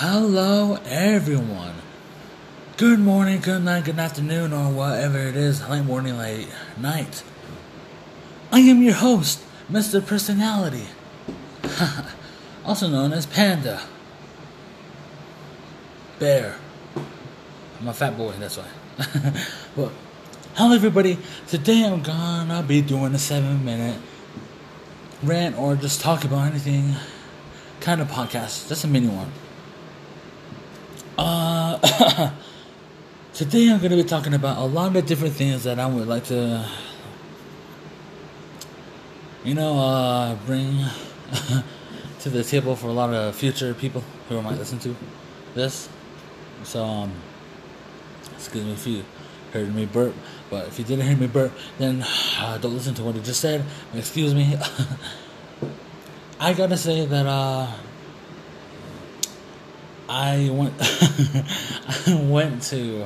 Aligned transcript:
Hello, 0.00 0.78
everyone. 0.84 1.74
Good 2.76 3.00
morning, 3.00 3.40
good 3.40 3.64
night, 3.64 3.84
good 3.84 3.98
afternoon, 3.98 4.52
or 4.52 4.70
whatever 4.70 5.18
it 5.18 5.34
is, 5.34 5.68
late 5.68 5.82
morning, 5.82 6.16
late 6.16 6.46
night. 6.76 7.24
I 8.52 8.60
am 8.60 8.80
your 8.80 8.94
host, 8.94 9.42
Mr. 9.68 10.06
Personality, 10.06 10.86
also 12.64 12.86
known 12.86 13.12
as 13.12 13.26
Panda. 13.26 13.82
Bear. 16.20 16.54
I'm 17.80 17.88
a 17.88 17.92
fat 17.92 18.16
boy, 18.16 18.34
that's 18.38 18.56
why. 18.56 18.68
but, 19.74 19.90
hello, 20.54 20.76
everybody. 20.76 21.18
Today 21.48 21.84
I'm 21.84 22.02
gonna 22.02 22.62
be 22.62 22.82
doing 22.82 23.16
a 23.16 23.18
seven 23.18 23.64
minute 23.64 24.00
rant 25.24 25.58
or 25.58 25.74
just 25.74 26.00
talk 26.00 26.22
about 26.22 26.52
anything 26.52 26.94
kind 27.80 28.00
of 28.00 28.06
podcast, 28.06 28.68
just 28.68 28.84
a 28.84 28.86
mini 28.86 29.08
one. 29.08 29.32
Today 33.34 33.70
I'm 33.70 33.78
going 33.78 33.90
to 33.90 33.96
be 33.96 34.04
talking 34.04 34.34
about 34.34 34.58
a 34.58 34.64
lot 34.64 34.96
of 34.96 35.06
different 35.06 35.34
things 35.34 35.64
that 35.64 35.78
I 35.78 35.86
would 35.86 36.08
like 36.08 36.24
to, 36.24 36.68
you 39.44 39.54
know, 39.54 39.78
uh, 39.78 40.34
bring 40.46 40.84
to 42.20 42.30
the 42.30 42.42
table 42.42 42.74
for 42.74 42.88
a 42.88 42.92
lot 42.92 43.14
of 43.14 43.36
future 43.36 43.74
people 43.74 44.02
who 44.28 44.42
might 44.42 44.58
listen 44.58 44.78
to 44.80 44.96
this. 45.54 45.88
So, 46.64 46.84
um, 46.84 47.12
excuse 48.34 48.64
me 48.64 48.72
if 48.72 48.86
you 48.86 49.04
heard 49.52 49.72
me 49.72 49.86
burp, 49.86 50.14
but 50.50 50.66
if 50.66 50.78
you 50.78 50.84
didn't 50.84 51.06
hear 51.06 51.16
me 51.16 51.28
burp, 51.28 51.52
then 51.78 52.02
uh, 52.38 52.58
don't 52.58 52.74
listen 52.74 52.94
to 52.94 53.04
what 53.04 53.14
I 53.14 53.20
just 53.20 53.40
said. 53.40 53.64
Excuse 53.94 54.34
me. 54.34 54.56
I 56.40 56.54
gotta 56.54 56.76
say 56.76 57.06
that 57.06 57.26
uh, 57.26 57.72
I 60.08 60.48
went 60.50 60.74
I 60.80 62.14
went 62.28 62.62
to 62.64 63.02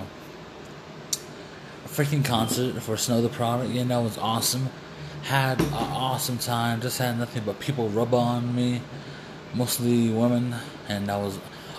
a 1.84 1.89
freaking 1.89 2.25
concert 2.25 2.81
for 2.81 2.97
Snow 2.97 3.20
Tha 3.20 3.28
Product, 3.28 3.75
and 3.75 3.91
that 3.91 3.98
was 3.98 4.17
awesome. 4.19 4.70
Had 5.22 5.61
an 5.61 5.72
awesome 5.72 6.39
time. 6.39 6.81
Just 6.81 6.98
had 6.98 7.19
nothing 7.19 7.42
but 7.44 7.59
people 7.59 7.89
rub 7.89 8.14
on 8.14 8.55
me, 8.55 8.83
mostly 9.53 10.11
women, 10.11 10.55
and 10.89 11.09
that 11.09 11.20
was 11.20 11.39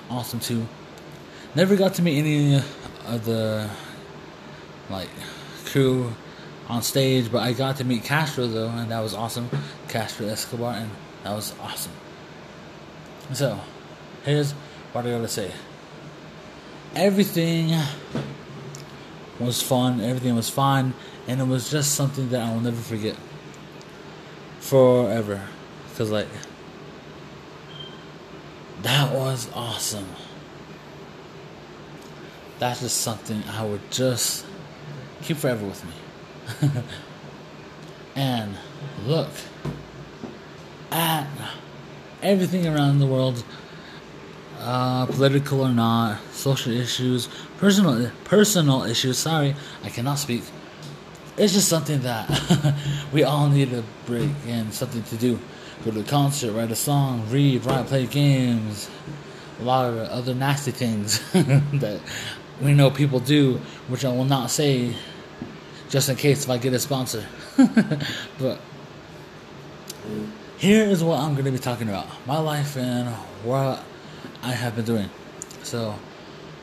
awesome 0.09 0.41
too. 0.41 0.67
Never 1.55 1.77
got 1.77 1.93
to 1.95 2.01
meet 2.01 2.19
any 2.19 2.55
of 3.05 3.23
the 3.23 3.69
like 4.89 5.09
crew 5.65 6.13
on 6.67 6.81
stage, 6.81 7.31
but 7.31 7.43
I 7.43 7.53
got 7.53 7.77
to 7.77 7.85
meet 7.85 8.03
Castro 8.03 8.47
though, 8.47 8.69
and 8.69 8.91
that 8.91 8.99
was 8.99 9.13
awesome. 9.13 9.49
Castro 9.87 10.27
Escobar, 10.27 10.73
and 10.73 10.91
that 11.23 11.33
was 11.33 11.53
awesome. 11.61 11.93
So, 13.31 13.59
here's 14.25 14.53
what 14.93 15.03
do 15.03 15.21
I 15.21 15.25
say. 15.25 15.51
Everything 16.95 17.77
was 19.39 19.61
fun, 19.61 19.99
everything 19.99 20.35
was 20.35 20.49
fine, 20.49 20.93
and 21.27 21.41
it 21.41 21.47
was 21.47 21.69
just 21.69 21.95
something 21.95 22.29
that 22.29 22.41
I 22.41 22.53
will 22.53 22.61
never 22.61 22.81
forget. 22.81 23.17
Forever. 24.59 25.41
Because, 25.89 26.11
like, 26.11 26.27
that 28.83 29.11
was 29.13 29.49
awesome. 29.53 30.07
That's 32.59 32.81
just 32.81 33.01
something 33.01 33.43
I 33.49 33.65
would 33.65 33.91
just 33.91 34.45
keep 35.23 35.37
forever 35.37 35.65
with 35.65 35.83
me. 35.83 36.69
and 38.15 38.55
look 39.05 39.29
at 40.91 41.27
everything 42.21 42.67
around 42.67 42.99
the 42.99 43.07
world, 43.07 43.43
uh, 44.63 45.05
political 45.07 45.61
or 45.61 45.69
not, 45.69 46.19
social 46.31 46.71
issues, 46.71 47.27
personal 47.57 48.09
personal 48.23 48.83
issues. 48.83 49.17
Sorry, 49.17 49.55
I 49.83 49.89
cannot 49.89 50.15
speak. 50.15 50.43
It's 51.37 51.53
just 51.53 51.67
something 51.67 52.01
that 52.01 52.75
we 53.11 53.23
all 53.23 53.49
need 53.49 53.73
a 53.73 53.83
break 54.05 54.29
and 54.47 54.73
something 54.73 55.03
to 55.03 55.17
do. 55.17 55.39
Go 55.83 55.91
to 55.91 55.99
a 55.99 56.03
concert, 56.03 56.53
write 56.53 56.71
a 56.71 56.75
song, 56.75 57.27
read, 57.29 57.65
write, 57.65 57.87
play 57.87 58.05
games, 58.05 58.89
a 59.59 59.63
lot 59.63 59.89
of 59.89 59.97
other 59.97 60.33
nasty 60.33 60.71
things 60.71 61.19
that 61.33 61.99
we 62.61 62.73
know 62.73 62.89
people 62.89 63.19
do, 63.19 63.59
which 63.89 64.05
I 64.05 64.09
will 64.09 64.25
not 64.25 64.49
say 64.49 64.95
just 65.89 66.07
in 66.07 66.15
case 66.15 66.45
if 66.45 66.49
I 66.49 66.57
get 66.57 66.73
a 66.73 66.79
sponsor. 66.79 67.25
but 68.39 68.59
here 70.57 70.85
is 70.85 71.03
what 71.03 71.19
I'm 71.19 71.33
going 71.33 71.45
to 71.45 71.51
be 71.51 71.59
talking 71.59 71.89
about 71.89 72.07
my 72.25 72.39
life 72.39 72.77
and 72.77 73.09
what 73.43 73.83
I 74.41 74.51
have 74.51 74.75
been 74.75 74.85
doing. 74.85 75.09
So, 75.63 75.95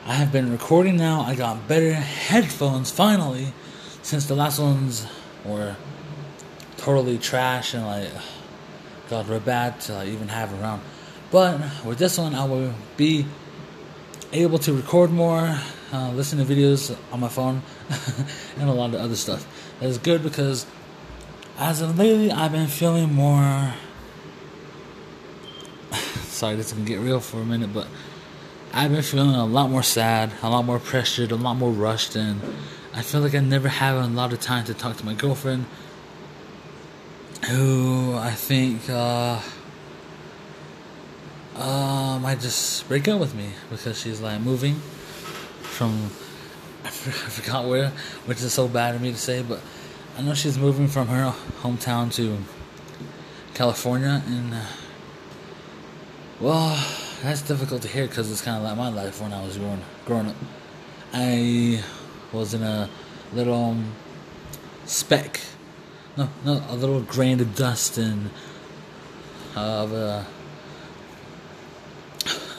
I 0.05 0.13
have 0.13 0.31
been 0.31 0.51
recording 0.51 0.97
now. 0.97 1.21
I 1.21 1.35
got 1.35 1.67
better 1.67 1.93
headphones 1.93 2.89
finally 2.89 3.53
since 4.01 4.25
the 4.25 4.35
last 4.35 4.59
ones 4.59 5.05
were 5.45 5.75
totally 6.77 7.17
trash 7.17 7.73
and 7.73 7.85
like, 7.85 8.09
God, 9.09 9.27
real 9.27 9.39
bad 9.39 9.79
to 9.81 9.93
like, 9.93 10.07
even 10.07 10.27
have 10.27 10.59
around. 10.59 10.81
But 11.31 11.61
with 11.85 11.97
this 11.97 12.17
one, 12.17 12.35
I 12.35 12.45
will 12.45 12.73
be 12.97 13.25
able 14.33 14.59
to 14.59 14.73
record 14.73 15.11
more, 15.11 15.57
uh, 15.93 16.11
listen 16.11 16.39
to 16.39 16.45
videos 16.45 16.95
on 17.11 17.19
my 17.19 17.27
phone, 17.27 17.61
and 18.57 18.69
a 18.69 18.73
lot 18.73 18.93
of 18.93 19.01
other 19.01 19.15
stuff. 19.15 19.45
That 19.79 19.89
is 19.89 19.97
good 19.97 20.23
because 20.23 20.65
as 21.57 21.81
of 21.81 21.97
lately, 21.97 22.31
I've 22.31 22.51
been 22.51 22.67
feeling 22.67 23.13
more. 23.13 23.73
Sorry, 26.31 26.55
this 26.55 26.71
can 26.71 26.85
get 26.85 26.99
real 26.99 27.19
for 27.19 27.41
a 27.41 27.45
minute, 27.45 27.73
but 27.73 27.87
I've 28.73 28.89
been 28.89 29.03
feeling 29.03 29.35
a 29.35 29.45
lot 29.45 29.69
more 29.69 29.83
sad, 29.83 30.31
a 30.41 30.49
lot 30.49 30.63
more 30.63 30.79
pressured, 30.79 31.31
a 31.31 31.35
lot 31.35 31.55
more 31.55 31.71
rushed, 31.71 32.15
and 32.15 32.39
I 32.93 33.01
feel 33.01 33.19
like 33.19 33.35
I 33.35 33.39
never 33.39 33.67
have 33.67 34.01
a 34.01 34.07
lot 34.07 34.31
of 34.31 34.39
time 34.39 34.63
to 34.65 34.73
talk 34.73 34.95
to 34.97 35.05
my 35.05 35.13
girlfriend, 35.13 35.65
who 37.49 38.15
I 38.15 38.31
think 38.31 38.89
uh, 38.89 39.41
uh, 41.57 42.17
might 42.21 42.39
just 42.39 42.87
break 42.87 43.09
up 43.09 43.19
with 43.19 43.35
me 43.35 43.49
because 43.69 43.99
she's 43.99 44.21
like 44.21 44.39
moving 44.39 44.75
from 45.61 46.11
I 46.85 46.89
forgot 46.89 47.67
where, 47.67 47.89
which 48.25 48.41
is 48.41 48.53
so 48.53 48.69
bad 48.69 48.95
of 48.95 49.01
me 49.01 49.11
to 49.11 49.17
say, 49.17 49.43
but 49.43 49.59
I 50.17 50.21
know 50.21 50.33
she's 50.33 50.57
moving 50.57 50.87
from 50.87 51.09
her 51.09 51.35
hometown 51.61 52.11
to 52.15 52.37
California, 53.53 54.23
and 54.25 54.53
uh, 54.53 54.65
well, 56.41 56.75
that's 57.21 57.43
difficult 57.43 57.83
to 57.83 57.87
hear 57.87 58.07
because 58.07 58.31
it's 58.31 58.41
kind 58.41 58.57
of 58.57 58.63
like 58.63 58.75
my 58.75 58.89
life 58.89 59.21
when 59.21 59.31
I 59.31 59.45
was 59.45 59.57
growing 59.57 59.81
growing 60.05 60.27
up. 60.27 60.35
I 61.13 61.83
was 62.33 62.55
in 62.55 62.63
a 62.63 62.89
little 63.31 63.53
um, 63.53 63.91
speck, 64.85 65.39
no, 66.17 66.29
no, 66.43 66.63
a 66.67 66.75
little 66.75 67.01
grain 67.01 67.39
of 67.41 67.55
dust 67.55 67.99
in 67.99 68.31
uh, 69.55 69.83
of 69.83 69.93
a 69.93 70.25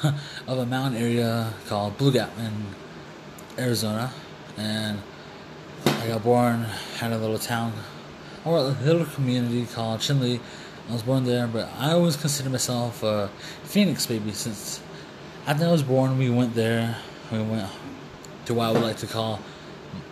of 0.46 0.58
a 0.58 0.66
mountain 0.66 1.02
area 1.02 1.52
called 1.66 1.98
Blue 1.98 2.12
Gap 2.12 2.30
in 2.38 2.52
Arizona, 3.58 4.12
and 4.56 5.00
I 5.86 6.06
got 6.06 6.22
born 6.22 6.66
had 6.98 7.12
a 7.12 7.18
little 7.18 7.38
town 7.38 7.72
or 8.44 8.58
a 8.58 8.62
little 8.62 9.06
community 9.06 9.66
called 9.66 10.00
Chinle. 10.00 10.38
I 10.92 10.94
was 10.94 11.04
born 11.04 11.24
there, 11.24 11.46
but 11.46 11.70
I 11.78 11.92
always 11.92 12.16
consider 12.16 12.50
myself 12.50 13.02
a 13.02 13.30
Phoenix 13.64 14.04
baby 14.04 14.30
since 14.32 14.82
after 15.46 15.64
I 15.64 15.72
was 15.72 15.82
born. 15.82 16.18
We 16.18 16.28
went 16.28 16.54
there. 16.54 16.98
We 17.30 17.40
went 17.40 17.66
to 18.44 18.52
what 18.52 18.64
I 18.66 18.72
would 18.72 18.82
like 18.82 18.98
to 18.98 19.06
call 19.06 19.40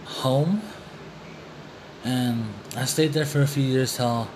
home, 0.06 0.62
and 2.02 2.46
I 2.78 2.86
stayed 2.86 3.12
there 3.12 3.26
for 3.26 3.42
a 3.42 3.46
few 3.46 3.62
years 3.62 3.94
till 3.94 4.26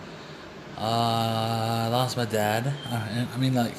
uh, 0.76 0.80
I 0.80 1.88
lost 1.88 2.18
my 2.18 2.26
dad. 2.26 2.74
Uh, 2.90 3.24
I 3.34 3.38
mean, 3.38 3.54
like 3.54 3.76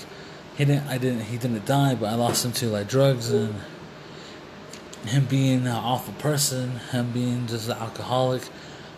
he 0.57 0.65
didn't. 0.65 0.87
I 0.87 0.97
didn't. 0.97 1.25
He 1.25 1.37
didn't 1.37 1.67
die, 1.67 1.93
but 1.93 2.07
I 2.07 2.15
lost 2.15 2.43
him 2.43 2.51
to 2.53 2.69
like 2.69 2.87
drugs 2.87 3.29
and 3.29 3.53
him 5.05 5.25
being 5.25 5.67
an 5.67 5.67
awful 5.67 6.15
person, 6.15 6.77
him 6.91 7.11
being 7.11 7.45
just 7.45 7.69
an 7.69 7.77
alcoholic, 7.77 8.41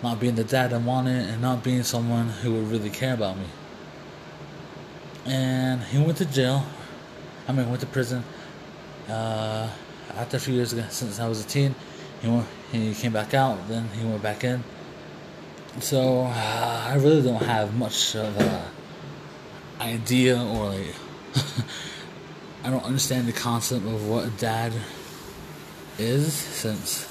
not 0.04 0.20
being 0.20 0.36
the 0.36 0.44
dad 0.44 0.74
I 0.74 0.78
wanted, 0.78 1.30
and 1.30 1.42
not 1.42 1.64
being 1.64 1.84
someone 1.84 2.30
who 2.30 2.54
would 2.54 2.72
really 2.72 2.90
care 2.90 3.14
about 3.14 3.38
me. 3.38 3.46
And 5.26 5.82
he 5.84 5.98
went 5.98 6.18
to 6.18 6.26
jail. 6.26 6.66
I 7.48 7.52
mean, 7.52 7.70
went 7.70 7.82
to 7.82 7.88
prison. 7.88 8.24
Uh, 9.10 9.70
after 10.16 10.38
a 10.38 10.40
few 10.40 10.54
years 10.54 10.74
ago, 10.74 10.86
since 10.90 11.20
I 11.20 11.28
was 11.28 11.44
a 11.44 11.48
teen, 11.48 11.76
he 12.22 12.30
went, 12.30 12.48
he 12.72 12.94
came 12.94 13.14
back 13.14 13.34
out. 13.34 13.68
Then 13.68 13.88
he 13.90 14.06
went 14.06 14.22
back 14.22 14.44
in. 14.44 14.64
So 15.80 16.22
uh, 16.22 16.88
I 16.90 16.96
really 16.96 17.22
don't 17.22 17.44
have 17.44 17.76
much 17.76 18.16
of 18.16 18.36
a 18.40 18.68
idea 19.80 20.42
or 20.42 20.70
like 20.70 20.96
I 22.64 22.72
don't 22.72 22.84
understand 22.84 23.28
the 23.28 23.34
concept 23.34 23.86
of 23.86 24.08
what 24.08 24.26
a 24.26 24.32
dad 24.32 24.74
is 26.00 26.34
since 26.34 27.08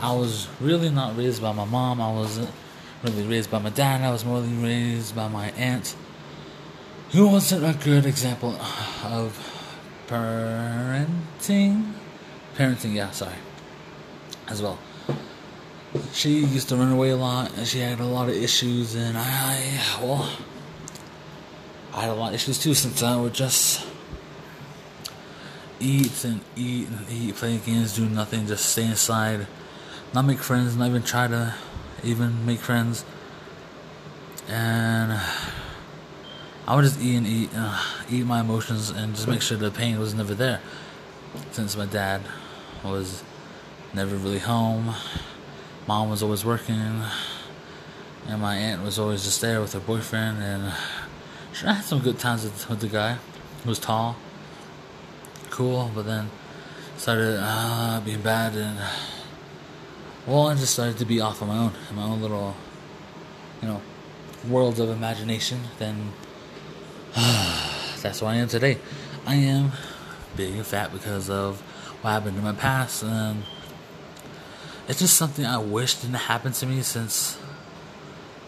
I 0.00 0.12
was 0.14 0.48
really 0.60 0.90
not 0.90 1.16
raised 1.16 1.40
by 1.40 1.52
my 1.52 1.64
mom. 1.64 2.00
I 2.00 2.12
wasn't 2.12 2.50
really 3.02 3.26
raised 3.26 3.50
by 3.50 3.58
my 3.58 3.70
dad. 3.70 4.02
I 4.02 4.10
was 4.10 4.24
more 4.24 4.40
than 4.40 4.62
raised 4.62 5.14
by 5.16 5.28
my 5.28 5.50
aunt, 5.52 5.96
who 7.12 7.28
wasn't 7.28 7.64
a 7.64 7.78
good 7.84 8.04
example 8.06 8.54
of 9.04 9.38
parenting, 10.08 11.92
parenting. 12.56 12.94
Yeah, 12.94 13.10
sorry, 13.10 13.36
as 14.48 14.60
well. 14.62 14.78
She 16.12 16.40
used 16.40 16.68
to 16.68 16.76
run 16.76 16.92
away 16.92 17.10
a 17.10 17.16
lot, 17.16 17.56
and 17.56 17.66
she 17.66 17.78
had 17.78 18.00
a 18.00 18.04
lot 18.04 18.28
of 18.28 18.34
issues, 18.34 18.94
and 18.94 19.16
I, 19.16 19.80
well, 20.02 20.30
I 21.94 22.02
had 22.02 22.10
a 22.10 22.14
lot 22.14 22.28
of 22.28 22.34
issues 22.34 22.58
too. 22.58 22.74
Since 22.74 23.02
I 23.02 23.16
would 23.16 23.32
just 23.32 23.86
eat 25.80 26.24
and 26.24 26.40
eat 26.54 26.88
and 26.88 27.10
eat, 27.10 27.36
play 27.36 27.56
games, 27.58 27.96
do 27.96 28.06
nothing, 28.06 28.46
just 28.46 28.66
stay 28.68 28.84
inside, 28.84 29.46
not 30.16 30.24
make 30.24 30.38
friends, 30.38 30.74
not 30.78 30.88
even 30.88 31.02
try 31.02 31.28
to 31.28 31.54
even 32.02 32.46
make 32.46 32.58
friends, 32.58 33.04
and 34.48 35.12
I 36.66 36.74
would 36.74 36.84
just 36.84 36.98
eat 37.02 37.16
and 37.16 37.26
eat, 37.26 37.50
uh, 37.54 37.82
eat 38.10 38.24
my 38.24 38.40
emotions, 38.40 38.88
and 38.88 39.14
just 39.14 39.28
make 39.28 39.42
sure 39.42 39.58
the 39.58 39.70
pain 39.70 39.98
was 39.98 40.14
never 40.14 40.32
there. 40.32 40.62
Since 41.50 41.76
my 41.76 41.84
dad 41.84 42.22
was 42.82 43.22
never 43.92 44.16
really 44.16 44.38
home, 44.38 44.94
mom 45.86 46.08
was 46.08 46.22
always 46.22 46.46
working, 46.46 47.02
and 48.26 48.40
my 48.40 48.56
aunt 48.56 48.82
was 48.82 48.98
always 48.98 49.22
just 49.22 49.42
there 49.42 49.60
with 49.60 49.74
her 49.74 49.80
boyfriend. 49.80 50.42
And 50.42 50.72
sure, 51.52 51.68
I 51.68 51.72
had 51.74 51.84
some 51.84 51.98
good 51.98 52.18
times 52.18 52.44
with, 52.44 52.70
with 52.70 52.80
the 52.80 52.88
guy 52.88 53.18
who 53.64 53.68
was 53.68 53.78
tall, 53.78 54.16
cool, 55.50 55.90
but 55.94 56.06
then 56.06 56.30
started 56.96 57.38
uh, 57.38 58.00
being 58.02 58.22
bad, 58.22 58.54
and 58.54 58.78
well, 60.26 60.48
I 60.48 60.54
just 60.54 60.72
started 60.72 60.98
to 60.98 61.04
be 61.04 61.20
off 61.20 61.40
on 61.40 61.48
my 61.48 61.56
own, 61.56 61.72
in 61.88 61.96
my 61.96 62.02
own 62.02 62.20
little, 62.20 62.56
you 63.62 63.68
know, 63.68 63.80
world 64.48 64.80
of 64.80 64.90
imagination. 64.90 65.60
Then 65.78 66.12
that's 67.14 68.20
who 68.20 68.26
I 68.26 68.36
am 68.36 68.48
today. 68.48 68.78
I 69.24 69.36
am 69.36 69.72
big 70.36 70.54
and 70.54 70.66
fat 70.66 70.92
because 70.92 71.30
of 71.30 71.60
what 72.02 72.10
happened 72.10 72.36
in 72.36 72.44
my 72.44 72.52
past, 72.52 73.04
and 73.04 73.44
it's 74.88 74.98
just 74.98 75.16
something 75.16 75.46
I 75.46 75.58
wish 75.58 75.94
didn't 75.94 76.14
happen 76.16 76.52
to 76.52 76.66
me 76.66 76.82
since 76.82 77.38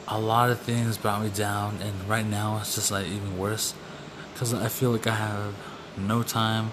a 0.07 0.19
lot 0.19 0.51
of 0.51 0.61
things 0.61 0.99
brought 0.99 1.23
me 1.23 1.31
down, 1.31 1.79
and 1.81 2.09
right 2.09 2.27
now 2.27 2.59
it's 2.61 2.75
just 2.75 2.91
like 2.91 3.07
even 3.07 3.39
worse 3.39 3.75
because 4.33 4.55
I 4.55 4.69
feel 4.69 4.91
like 4.91 5.07
I 5.07 5.15
have 5.15 5.55
no 5.97 6.23
time 6.23 6.71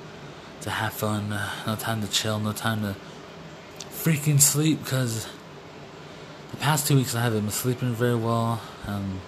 to 0.62 0.70
have 0.70 0.94
fun, 0.94 1.30
no 1.66 1.76
time 1.76 2.02
to 2.02 2.08
chill, 2.08 2.40
no 2.40 2.52
time 2.52 2.82
to 2.82 2.96
freaking 4.06 4.40
sleep 4.40 4.84
because 4.84 5.28
the 6.52 6.58
past 6.58 6.88
two 6.88 6.96
weeks 6.96 7.16
I 7.16 7.22
haven't 7.22 7.42
been 7.42 7.50
sleeping 7.50 7.96
very 7.96 8.14
well. 8.14 8.62
and 8.86 9.20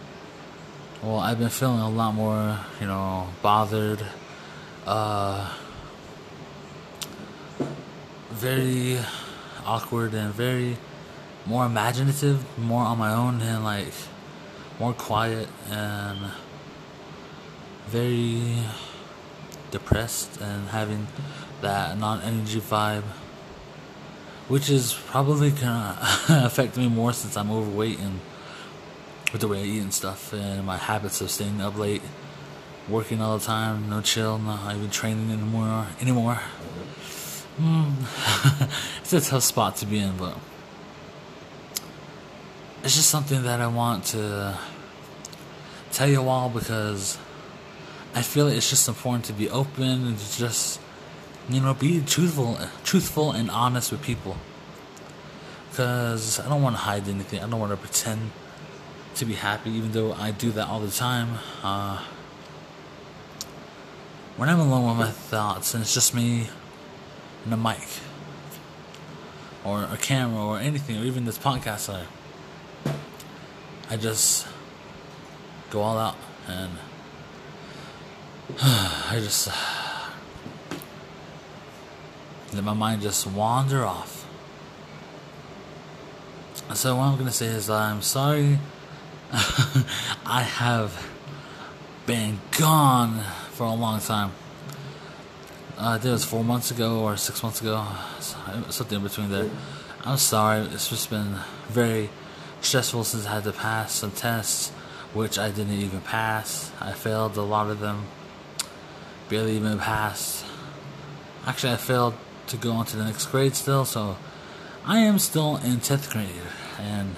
well, 1.01 1.18
I've 1.18 1.39
been 1.39 1.50
feeling 1.50 1.79
a 1.79 1.89
lot 1.89 2.13
more, 2.13 2.59
you 2.79 2.85
know, 2.85 3.27
bothered, 3.41 4.06
uh, 4.85 5.51
very 8.29 9.00
awkward 9.65 10.13
and 10.13 10.31
very 10.31 10.77
more 11.47 11.65
imaginative, 11.65 12.45
more 12.59 12.83
on 12.83 13.00
my 13.00 13.12
own 13.15 13.41
and 13.41 13.63
like 13.63 13.94
more 14.79 14.94
quiet 14.94 15.47
and 15.71 16.19
very 17.88 18.57
depressed 19.71 20.39
and 20.39 20.69
having 20.69 21.07
that 21.62 21.97
non-energy 21.97 22.62
vibe 22.62 23.06
which 24.48 24.70
is 24.70 24.94
probably 24.94 25.52
gonna 25.52 25.98
affect 26.30 26.78
me 26.78 26.88
more 26.88 27.14
since 27.14 27.36
I'm 27.36 27.52
overweight 27.52 28.00
and 28.00 28.20
with 29.32 29.42
the 29.42 29.48
way 29.48 29.62
I 29.62 29.66
eat 29.66 29.82
and 29.82 29.94
stuff, 29.94 30.32
and 30.34 30.66
my 30.66 30.78
habits 30.78 31.20
of 31.20 31.30
staying 31.30 31.60
up 31.60 31.78
late, 31.78 32.02
working 32.88 33.22
all 33.22 33.38
the 33.38 33.46
time, 33.46 33.90
no 33.90 34.02
chill, 34.02 34.38
not 34.38 34.74
even 34.76 34.90
training 34.90 35.32
anymore. 35.32 35.88
Anymore. 36.00 36.40
Mm. 37.60 38.70
it's 39.02 39.14
a 39.14 39.22
tough 39.22 39.44
spot 39.44 39.76
to 39.78 39.86
be 39.86 40.00
in, 40.00 40.16
but 40.18 40.38
it's 42.84 42.96
just 42.96 43.10
something 43.10 43.44
that 43.44 43.60
I 43.60 43.68
want 43.68 44.06
to 44.06 44.58
tell 45.92 46.08
you 46.08 46.22
all 46.22 46.50
because 46.50 47.18
I 48.16 48.22
feel 48.22 48.48
it's 48.48 48.70
just 48.70 48.88
important 48.88 49.26
to 49.26 49.34
be 49.34 49.50
open 49.50 50.08
and 50.08 50.18
to 50.18 50.38
just 50.38 50.80
you 51.50 51.62
know 51.62 51.74
be 51.74 52.02
truthful, 52.02 52.58
truthful 52.84 53.32
and 53.32 53.50
honest 53.50 53.92
with 53.92 54.02
people. 54.02 54.38
Because 55.70 56.40
I 56.40 56.50
don't 56.50 56.62
want 56.62 56.76
to 56.76 56.82
hide 56.82 57.08
anything. 57.08 57.40
I 57.40 57.48
don't 57.48 57.60
want 57.60 57.72
to 57.72 57.78
pretend 57.78 58.32
to 59.16 59.26
be 59.26 59.34
happy, 59.34 59.72
even 59.72 59.92
though 59.92 60.14
I 60.14 60.32
do 60.32 60.52
that 60.52 60.68
all 60.68 60.80
the 60.80 60.92
time. 60.92 61.40
Uh, 61.64 62.04
when 64.36 64.50
I'm 64.50 64.60
alone 64.60 64.98
with 64.98 65.08
my 65.08 65.12
thoughts 65.12 65.74
and 65.74 65.82
it's 65.82 65.94
just 65.94 66.14
me 66.14 66.48
and 67.44 67.54
a 67.54 67.58
mic, 67.58 67.88
or 69.64 69.84
a 69.84 69.98
camera, 69.98 70.44
or 70.44 70.60
anything, 70.60 70.98
or 70.98 71.04
even 71.04 71.26
this 71.26 71.38
podcast, 71.38 71.94
I, 71.94 72.06
I 73.90 73.98
just 73.98 74.48
go 75.70 75.82
all 75.82 75.98
out 75.98 76.18
and 76.48 76.72
I 78.62 79.20
just 79.20 79.50
let 82.57 82.65
my 82.65 82.74
mind 82.74 83.04
just 83.04 83.27
wander 83.27 83.86
off. 83.86 84.27
So 86.74 86.95
what 86.95 87.04
I'm 87.04 87.18
gonna 87.18 87.31
say 87.31 87.45
is 87.45 87.69
I'm 87.69 88.01
sorry 88.01 88.57
I 90.25 90.42
have 90.42 91.07
been 92.07 92.39
gone 92.57 93.24
for 93.51 93.65
a 93.65 93.74
long 93.74 94.00
time. 94.00 94.31
Uh, 95.77 95.89
I 95.89 95.94
think 95.98 96.06
it 96.06 96.12
was 96.12 96.25
four 96.25 96.44
months 96.44 96.71
ago 96.71 97.01
or 97.01 97.15
six 97.15 97.44
months 97.44 97.62
ago, 97.62 97.86
something 98.69 98.98
in 98.98 99.03
between 99.03 99.30
there. 99.30 99.50
I'm 100.03 100.18
sorry, 100.18 100.62
it's 100.62 100.89
just 100.89 101.12
been 101.12 101.36
very 101.68 102.10
stressful 102.62 103.03
since 103.03 103.27
I 103.27 103.36
had 103.36 103.44
to 103.44 103.51
pass 103.51 103.92
some 103.94 104.12
tests, 104.12 104.69
which 105.13 105.38
I 105.38 105.51
didn't 105.51 105.80
even 105.80 106.01
pass. 106.01 106.71
I 106.81 106.94
failed 106.94 107.38
a 107.38 107.44
lot 107.44 107.69
of 107.69 107.81
them, 107.81 108.06
barely 109.30 109.57
even 109.57 109.77
passed. 109.77 110.44
Actually, 111.45 111.74
I 111.74 111.77
failed 111.77 112.15
to 112.48 112.58
go 112.58 112.72
on 112.72 112.86
to 112.88 112.98
the 112.98 113.06
next 113.06 113.26
grade 113.28 113.56
still, 113.56 113.86
so 113.86 114.18
I 114.86 115.00
am 115.00 115.20
still 115.20 115.58
in 115.58 115.78
10th 115.78 116.12
grade, 116.12 116.30
and 116.80 117.16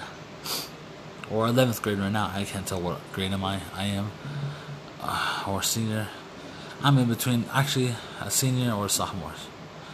or 1.30 1.46
11th 1.46 1.80
grade 1.82 1.98
right 1.98 2.10
now. 2.10 2.30
I 2.34 2.44
can't 2.44 2.66
tell 2.66 2.80
what 2.80 3.00
grade 3.12 3.32
am 3.32 3.44
I. 3.44 3.60
I 3.74 3.84
am 3.84 4.10
uh, 5.00 5.44
or 5.46 5.62
senior. 5.62 6.08
I'm 6.82 6.98
in 6.98 7.08
between 7.08 7.44
actually 7.52 7.94
a 8.20 8.30
senior 8.30 8.72
or 8.72 8.86
a 8.86 8.88
sophomore. 8.88 9.32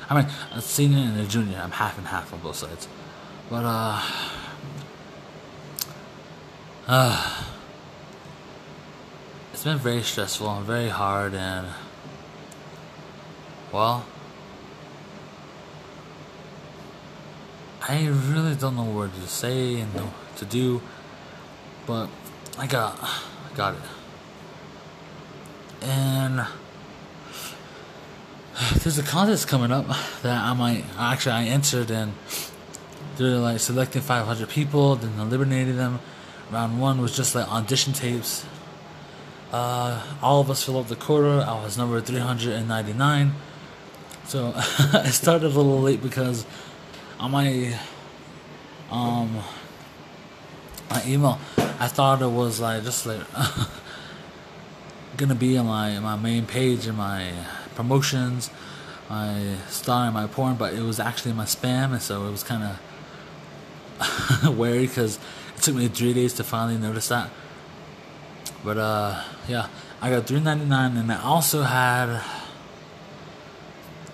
I 0.08 0.22
mean 0.22 0.32
a 0.52 0.60
senior 0.60 0.98
and 0.98 1.20
a 1.20 1.26
junior. 1.26 1.60
I'm 1.62 1.72
half 1.72 1.98
and 1.98 2.06
half 2.06 2.32
on 2.32 2.40
both 2.40 2.56
sides. 2.56 2.88
But 3.50 3.64
uh, 3.64 4.02
uh 6.88 7.44
it's 9.52 9.64
been 9.64 9.78
very 9.78 10.02
stressful 10.02 10.48
and 10.48 10.64
very 10.64 10.88
hard 10.88 11.34
and 11.34 11.66
well 13.72 14.06
I 17.88 18.06
really 18.06 18.54
don't 18.56 18.76
know 18.76 18.84
what 18.84 19.14
to 19.14 19.28
say 19.28 19.80
and 19.80 19.92
what 19.94 20.36
to 20.36 20.44
do 20.44 20.82
but 21.86 22.08
I 22.58 22.66
got 22.66 22.98
got 23.54 23.74
it. 23.74 23.80
And 25.82 26.46
there's 28.82 28.98
a 28.98 29.02
contest 29.02 29.48
coming 29.48 29.70
up 29.70 29.86
that 30.22 30.42
I 30.42 30.52
might 30.52 30.84
actually 30.98 31.32
I 31.32 31.44
entered 31.44 31.90
and 31.90 32.12
they're 33.16 33.38
like 33.38 33.60
selecting 33.60 34.02
500 34.02 34.48
people, 34.48 34.96
then 34.96 35.18
eliminating 35.18 35.76
them. 35.76 36.00
Round 36.50 36.80
one 36.80 37.00
was 37.00 37.16
just 37.16 37.34
like 37.34 37.48
audition 37.50 37.92
tapes. 37.92 38.44
Uh, 39.52 40.02
all 40.20 40.40
of 40.40 40.50
us 40.50 40.64
filled 40.64 40.84
up 40.84 40.88
the 40.88 40.96
quota. 40.96 41.44
I 41.48 41.62
was 41.62 41.78
number 41.78 42.00
399. 42.00 43.32
So 44.26 44.52
I 44.56 45.08
started 45.08 45.44
a 45.44 45.48
little 45.48 45.80
late 45.80 46.02
because 46.02 46.44
on 47.18 47.30
my 47.30 47.78
um 48.90 49.42
my 50.90 51.02
email 51.06 51.38
I 51.78 51.88
thought 51.88 52.22
it 52.22 52.26
was 52.26 52.60
like 52.60 52.84
just 52.84 53.04
like 53.06 53.20
gonna 55.16 55.34
be 55.34 55.56
on 55.58 55.66
my 55.66 55.98
my 55.98 56.16
main 56.16 56.46
page 56.46 56.86
and 56.86 56.96
my 56.96 57.32
promotions, 57.74 58.50
my 59.08 59.56
star 59.68 60.06
and 60.06 60.14
my 60.14 60.26
porn, 60.26 60.56
but 60.56 60.74
it 60.74 60.82
was 60.82 60.98
actually 60.98 61.32
my 61.32 61.44
spam, 61.44 61.92
and 61.92 62.02
so 62.02 62.26
it 62.26 62.30
was 62.30 62.42
kind 62.42 62.78
of 64.42 64.56
wary 64.58 64.86
because 64.86 65.18
it 65.56 65.62
took 65.62 65.74
me 65.74 65.88
three 65.88 66.12
days 66.12 66.32
to 66.34 66.44
finally 66.44 66.78
notice 66.78 67.08
that. 67.08 67.30
But 68.64 68.78
uh, 68.78 69.22
yeah, 69.48 69.68
I 70.00 70.10
got 70.10 70.26
three 70.26 70.40
ninety 70.40 70.64
nine, 70.64 70.96
and 70.96 71.12
I 71.12 71.22
also 71.22 71.62
had 71.62 72.22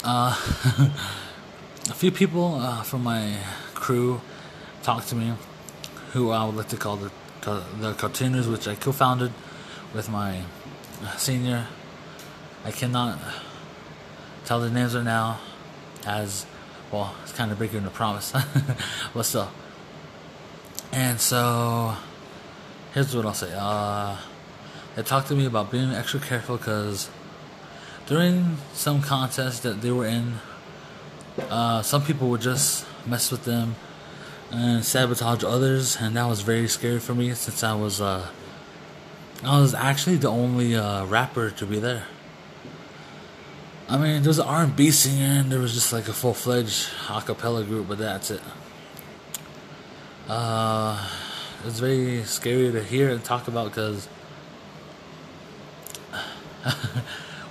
uh, 0.04 0.36
a 1.90 1.94
few 1.94 2.12
people 2.12 2.54
uh, 2.56 2.82
from 2.82 3.02
my 3.02 3.38
crew 3.74 4.20
talked 4.82 5.08
to 5.08 5.16
me, 5.16 5.34
who 6.12 6.30
I 6.30 6.44
would 6.44 6.56
like 6.56 6.68
to 6.68 6.76
call 6.76 6.96
the 6.96 7.10
the 7.42 7.92
cartooners, 7.94 8.50
which 8.50 8.68
I 8.68 8.76
co-founded 8.76 9.32
with 9.92 10.08
my 10.08 10.42
senior. 11.16 11.66
I 12.64 12.70
cannot 12.70 13.18
tell 14.44 14.60
the 14.60 14.70
names 14.70 14.94
right 14.94 15.04
now, 15.04 15.40
as 16.06 16.46
well. 16.92 17.14
It's 17.24 17.32
kind 17.32 17.50
of 17.50 17.58
breaking 17.58 17.82
the 17.82 17.90
promise, 17.90 18.32
but 19.14 19.22
still. 19.24 19.50
And 20.92 21.20
so, 21.20 21.96
here's 22.94 23.16
what 23.16 23.26
I'll 23.26 23.34
say. 23.34 23.52
Uh, 23.56 24.18
they 24.94 25.02
talked 25.02 25.28
to 25.28 25.34
me 25.34 25.46
about 25.46 25.72
being 25.72 25.90
extra 25.90 26.20
careful 26.20 26.58
because 26.58 27.10
during 28.06 28.58
some 28.74 29.02
contests 29.02 29.60
that 29.60 29.80
they 29.80 29.90
were 29.90 30.06
in, 30.06 30.34
uh, 31.38 31.82
some 31.82 32.02
people 32.04 32.28
would 32.30 32.40
just 32.40 32.86
mess 33.06 33.30
with 33.30 33.44
them 33.44 33.74
and 34.50 34.84
sabotage 34.84 35.42
others, 35.42 35.96
and 35.96 36.16
that 36.16 36.26
was 36.26 36.42
very 36.42 36.68
scary 36.68 37.00
for 37.00 37.14
me 37.14 37.32
since 37.34 37.64
I 37.64 37.74
was 37.74 38.00
uh, 38.00 38.28
I 39.44 39.58
was 39.60 39.74
actually 39.74 40.16
the 40.16 40.28
only 40.28 40.76
uh, 40.76 41.04
rapper 41.06 41.50
to 41.50 41.66
be 41.66 41.80
there. 41.80 42.04
I 43.88 43.98
mean, 43.98 44.22
there 44.22 44.30
was 44.30 44.38
an 44.38 44.46
R&B 44.46 44.90
singer, 44.90 45.40
and 45.40 45.50
there 45.50 45.58
was 45.58 45.74
just 45.74 45.92
like 45.92 46.06
a 46.08 46.12
full-fledged 46.12 46.88
acapella 47.08 47.66
group, 47.66 47.88
but 47.88 47.98
that's 47.98 48.30
it. 48.30 48.40
Uh, 50.28 51.08
it 51.58 51.64
was 51.64 51.80
very 51.80 52.22
scary 52.24 52.70
to 52.72 52.82
hear 52.82 53.10
and 53.10 53.22
talk 53.22 53.48
about 53.48 53.70
because 53.70 54.08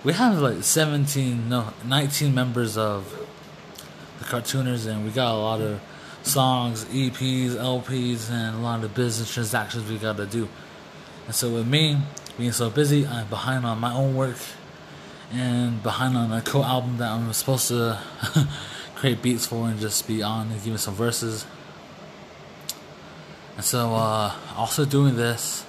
we 0.04 0.14
have 0.14 0.40
like 0.40 0.64
17, 0.64 1.50
no, 1.50 1.74
19 1.86 2.34
members 2.34 2.78
of 2.78 3.21
the 4.22 4.28
cartooners, 4.28 4.88
and 4.88 5.04
we 5.04 5.12
got 5.12 5.34
a 5.34 5.38
lot 5.38 5.62
of 5.62 5.82
songs, 6.24 6.86
EPs, 6.86 7.56
LPs, 7.56 8.30
and 8.30 8.56
a 8.56 8.60
lot 8.60 8.84
of 8.84 8.94
business 8.94 9.34
transactions 9.34 9.90
we 9.90 9.98
got 9.98 10.18
to 10.18 10.25
do. 10.25 10.48
And 11.25 11.36
so 11.36 11.50
with 11.50 11.68
me 11.68 11.98
being 12.38 12.51
so 12.51 12.70
busy, 12.70 13.08
I'm 13.08 13.28
behind 13.28 13.66
on 13.66 13.80
my 13.80 13.94
own 13.94 14.16
work 14.16 14.38
and 15.34 15.82
behind 15.82 16.16
on 16.16 16.32
a 16.32 16.42
co-album 16.42 16.98
that 16.98 17.10
I'm 17.10 17.32
supposed 17.34 17.70
to 17.70 18.00
create 18.96 19.22
beats 19.22 19.48
for 19.48 19.68
and 19.68 19.80
just 19.80 20.08
be 20.08 20.22
on 20.22 20.51
and 20.51 20.63
give 20.63 20.74
me 20.74 20.78
some 20.78 20.94
verses. 20.94 21.46
And 23.56 23.66
so 23.66 23.96
uh, 23.96 24.34
also 24.56 24.86
doing 24.86 25.16
this 25.16 25.66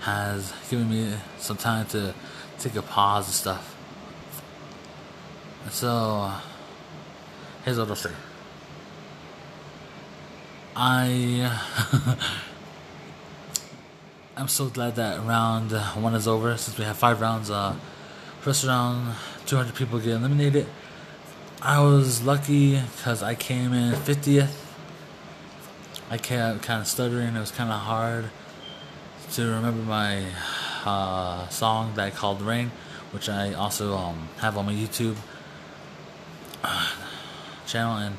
has 0.00 0.52
given 0.68 0.90
me 0.90 1.14
some 1.38 1.56
time 1.56 1.86
to 1.86 2.14
take 2.58 2.76
a 2.76 2.82
pause 2.82 3.26
and 3.26 3.34
stuff. 3.34 3.76
And 5.64 5.72
so 5.72 6.32
here's 7.64 7.78
what 7.78 7.88
I'll 7.88 7.96
say. 7.96 8.10
I 10.76 11.50
I'm 14.36 14.48
so 14.48 14.66
glad 14.66 14.96
that 14.96 15.24
round 15.24 15.70
one 15.70 16.14
is 16.14 16.26
over 16.26 16.56
since 16.56 16.76
we 16.76 16.84
have 16.84 16.96
five 16.96 17.20
rounds. 17.20 17.50
Uh, 17.50 17.76
first 18.40 18.64
round, 18.64 19.14
200 19.46 19.74
people 19.74 19.98
get 19.98 20.08
eliminated. 20.08 20.66
I 21.62 21.80
was 21.80 22.22
lucky 22.22 22.80
because 22.96 23.22
I 23.22 23.34
came 23.36 23.72
in 23.72 23.94
50th. 23.94 24.50
I 26.10 26.18
kept 26.18 26.62
kind 26.62 26.80
of 26.80 26.86
stuttering. 26.86 27.36
It 27.36 27.40
was 27.40 27.52
kind 27.52 27.70
of 27.70 27.80
hard 27.80 28.30
to 29.32 29.42
remember 29.46 29.82
my 29.82 30.24
uh, 30.84 31.48
song 31.48 31.94
that 31.94 32.04
I 32.06 32.10
called 32.10 32.42
Rain, 32.42 32.72
which 33.12 33.28
I 33.28 33.54
also 33.54 33.96
um, 33.96 34.28
have 34.40 34.58
on 34.58 34.66
my 34.66 34.72
YouTube 34.74 35.16
channel. 37.66 37.96
And 37.96 38.16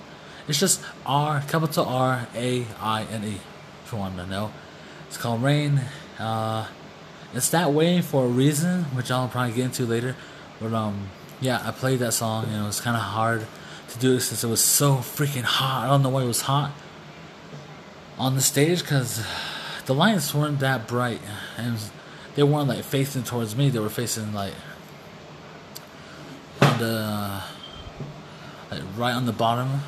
it's 0.48 0.60
just 0.60 0.82
R, 1.06 1.44
capital 1.48 1.86
R 1.86 2.28
A 2.36 2.66
I 2.80 3.04
N 3.04 3.24
E, 3.24 3.40
if 3.84 3.92
you 3.92 3.98
want 3.98 4.18
to 4.18 4.26
know. 4.26 4.52
It's 5.08 5.18
called 5.18 5.42
Rain. 5.42 5.82
Uh, 6.20 6.68
it's 7.34 7.50
that 7.50 7.74
way 7.74 8.02
for 8.02 8.26
a 8.26 8.30
reason, 8.30 8.86
which 8.96 9.12
I'll 9.12 9.28
probably 9.28 9.54
get 9.54 9.66
into 9.66 9.86
later. 9.86 10.16
But 10.60 10.74
um, 10.74 11.10
yeah, 11.42 11.62
I 11.66 11.72
played 11.72 12.00
that 12.00 12.14
song 12.14 12.46
and 12.46 12.64
it 12.64 12.66
was 12.66 12.80
kind 12.80 12.96
of 12.96 13.04
hard 13.04 13.46
to 13.90 14.00
do 14.00 14.20
since 14.20 14.44
it 14.44 14.48
was 14.48 14.62
so 14.64 14.96
freaking 14.98 15.44
hot. 15.44 15.86
I 15.86 15.88
don't 15.88 16.04
know 16.04 16.10
why 16.10 16.24
it 16.24 16.28
was 16.28 16.42
hot 16.42 16.72
on 18.18 18.36
the 18.36 18.42
stage 18.42 18.82
because 18.82 19.26
the 19.86 19.94
lights 19.94 20.34
weren't 20.34 20.60
that 20.60 20.88
bright 20.88 21.20
and 21.58 21.78
they 22.36 22.44
weren't 22.44 22.70
like 22.70 22.84
facing 22.84 23.24
towards 23.24 23.56
me. 23.56 23.70
They 23.70 23.80
were 23.80 23.90
facing 23.90 24.34
like 24.34 24.54
on 26.62 26.80
the 26.80 27.44
right 28.98 29.14
on 29.14 29.26
the 29.26 29.32
bottom 29.32 29.82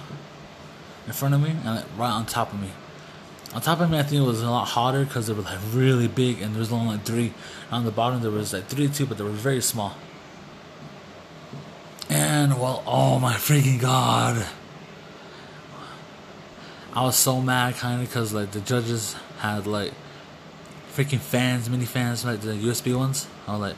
in 1.06 1.14
front 1.14 1.34
of 1.34 1.42
me 1.42 1.52
and 1.52 1.66
like 1.66 1.86
right 1.98 2.12
on 2.12 2.26
top 2.26 2.54
of 2.54 2.62
me. 2.62 2.70
On 3.54 3.62
top 3.62 3.80
of 3.80 3.90
me, 3.90 3.98
I 3.98 4.04
think 4.04 4.22
it 4.22 4.26
was 4.26 4.42
a 4.42 4.52
lot 4.52 4.66
hotter 4.66 5.06
because 5.06 5.28
they 5.28 5.34
were 5.34 5.42
like 5.42 5.60
really 5.72 6.08
big 6.08 6.42
and 6.42 6.54
there 6.54 6.60
was 6.60 6.72
only 6.72 6.96
like 6.96 7.06
three. 7.06 7.34
On 7.72 7.86
the 7.86 7.92
bottom, 7.92 8.22
there 8.22 8.32
was 8.32 8.54
like 8.54 8.68
three, 8.68 8.88
two, 8.88 9.06
but 9.06 9.18
they 9.18 9.24
were 9.24 9.30
very 9.30 9.62
small. 9.62 9.96
And 12.10 12.60
well, 12.60 12.84
oh 12.86 13.20
my 13.20 13.34
freaking 13.34 13.80
god. 13.80 14.46
I 16.94 17.04
was 17.04 17.16
so 17.16 17.42
mad 17.42 17.76
kind 17.76 18.02
of 18.02 18.08
because 18.08 18.34
like 18.34 18.52
the 18.52 18.60
judges 18.62 19.16
had 19.40 19.68
like 19.68 19.94
freaking 20.94 21.20
fans, 21.20 21.70
mini 21.70 21.86
fans, 21.86 22.26
like 22.26 22.42
the 22.42 22.54
USB 22.54 22.98
ones. 22.98 23.28
I 23.48 23.52
was 23.52 23.62
like 23.62 23.76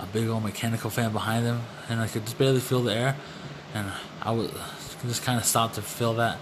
a 0.00 0.06
big 0.06 0.28
old 0.28 0.42
mechanical 0.42 0.90
fan 0.90 1.12
behind 1.12 1.46
them, 1.46 1.62
and 1.88 2.00
I 2.00 2.08
could 2.08 2.24
just 2.24 2.36
barely 2.38 2.60
feel 2.60 2.82
the 2.82 2.94
air. 2.94 3.16
And 3.76 3.92
I 4.22 4.30
was 4.30 4.50
just 5.02 5.22
kind 5.22 5.38
of 5.38 5.44
stopped 5.44 5.74
to 5.74 5.82
feel 5.82 6.14
that. 6.14 6.38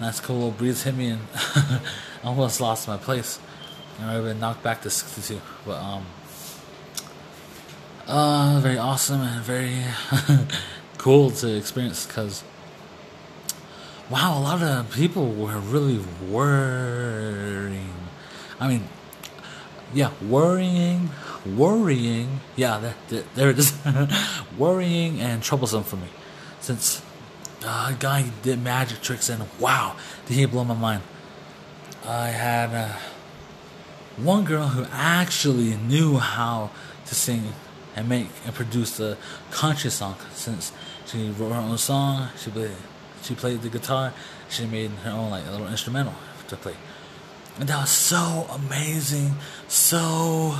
nice 0.00 0.18
cool 0.20 0.36
little 0.36 0.50
breeze 0.50 0.82
hit 0.82 0.94
me, 0.94 1.10
and 1.10 1.20
I 1.34 1.80
almost 2.24 2.60
lost 2.60 2.88
my 2.88 2.96
place. 2.96 3.38
And 3.98 4.10
I've 4.10 4.24
been 4.24 4.40
knocked 4.40 4.62
back 4.62 4.80
to 4.82 4.90
62. 4.90 5.40
But 5.66 5.76
um, 5.76 6.06
uh, 8.06 8.60
very 8.62 8.78
awesome 8.78 9.20
and 9.20 9.42
very 9.42 9.84
cool 10.98 11.30
to 11.30 11.54
experience 11.54 12.06
because 12.06 12.42
wow, 14.08 14.38
a 14.38 14.40
lot 14.40 14.62
of 14.62 14.90
people 14.92 15.30
were 15.32 15.58
really 15.58 16.00
worrying. 16.28 17.94
I 18.58 18.68
mean, 18.68 18.88
yeah, 19.92 20.10
worrying, 20.26 21.10
worrying. 21.46 22.40
Yeah, 22.56 22.92
there, 23.08 23.50
it 23.50 23.58
is. 23.58 23.72
worrying 24.58 25.20
and 25.20 25.42
troublesome 25.42 25.84
for 25.84 25.96
me, 25.96 26.08
since 26.70 27.02
uh, 27.64 27.90
a 27.90 27.96
guy 27.98 28.30
did 28.42 28.62
magic 28.62 29.00
tricks 29.00 29.28
and 29.28 29.44
wow, 29.58 29.96
did 30.26 30.34
he 30.34 30.46
blow 30.46 30.62
my 30.62 30.74
mind? 30.74 31.02
I 32.06 32.28
had 32.28 32.72
uh, 32.72 32.92
one 34.16 34.44
girl 34.44 34.68
who 34.68 34.86
actually 34.92 35.74
knew 35.74 36.18
how 36.18 36.70
to 37.06 37.14
sing 37.14 37.42
and 37.96 38.08
make 38.08 38.28
and 38.46 38.54
produce 38.54 39.00
a 39.00 39.18
country 39.50 39.90
song 39.90 40.14
since 40.32 40.70
she 41.06 41.30
wrote 41.30 41.50
her 41.50 41.60
own 41.60 41.76
song. 41.76 42.28
She 42.38 42.50
played, 42.50 42.76
she 43.22 43.34
played 43.34 43.62
the 43.62 43.68
guitar. 43.68 44.12
She 44.48 44.64
made 44.64 44.90
her 45.02 45.10
own 45.10 45.30
like 45.30 45.44
a 45.48 45.50
little 45.50 45.66
instrumental 45.66 46.14
to 46.46 46.56
play, 46.56 46.76
and 47.58 47.68
that 47.68 47.80
was 47.80 47.90
so 47.90 48.46
amazing, 48.52 49.34
so 49.66 50.56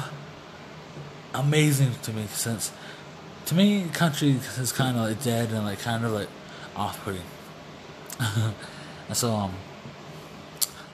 amazing 1.34 1.92
to 2.02 2.12
me. 2.12 2.26
Since 2.32 2.72
to 3.46 3.54
me, 3.54 3.88
country 3.92 4.38
is 4.58 4.72
kind 4.72 4.96
of 4.96 5.08
like 5.08 5.22
dead 5.22 5.50
and 5.50 5.64
like 5.64 5.80
kind 5.80 6.04
of 6.04 6.12
like 6.12 6.28
off-putting. 6.76 7.22
and 9.08 9.16
so 9.16 9.32
um, 9.32 9.54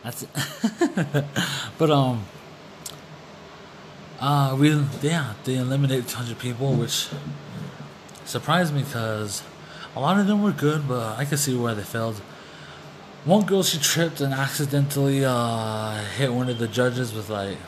that's 0.02 0.22
it. 0.22 1.24
but 1.78 1.90
um. 1.90 2.24
Uh, 4.18 4.56
we 4.58 4.70
yeah 5.02 5.34
they 5.44 5.56
eliminated 5.56 6.08
200 6.08 6.38
people, 6.38 6.72
which 6.72 7.08
surprised 8.24 8.74
me 8.74 8.82
because 8.82 9.42
a 9.94 10.00
lot 10.00 10.18
of 10.18 10.26
them 10.26 10.42
were 10.42 10.52
good, 10.52 10.88
but 10.88 11.18
I 11.18 11.24
could 11.24 11.38
see 11.38 11.54
where 11.56 11.74
they 11.74 11.82
failed. 11.82 12.16
One 13.24 13.44
girl 13.44 13.62
she 13.62 13.78
tripped 13.78 14.20
and 14.20 14.32
accidentally 14.32 15.24
uh, 15.24 16.02
hit 16.16 16.32
one 16.32 16.48
of 16.48 16.58
the 16.58 16.68
judges 16.68 17.12
with 17.12 17.28
like 17.28 17.58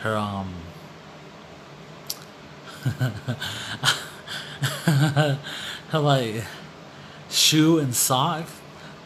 her 0.00 0.16
um 0.16 0.52
like 5.92 6.44
shoe 7.30 7.78
and 7.78 7.94
sock. 7.94 8.48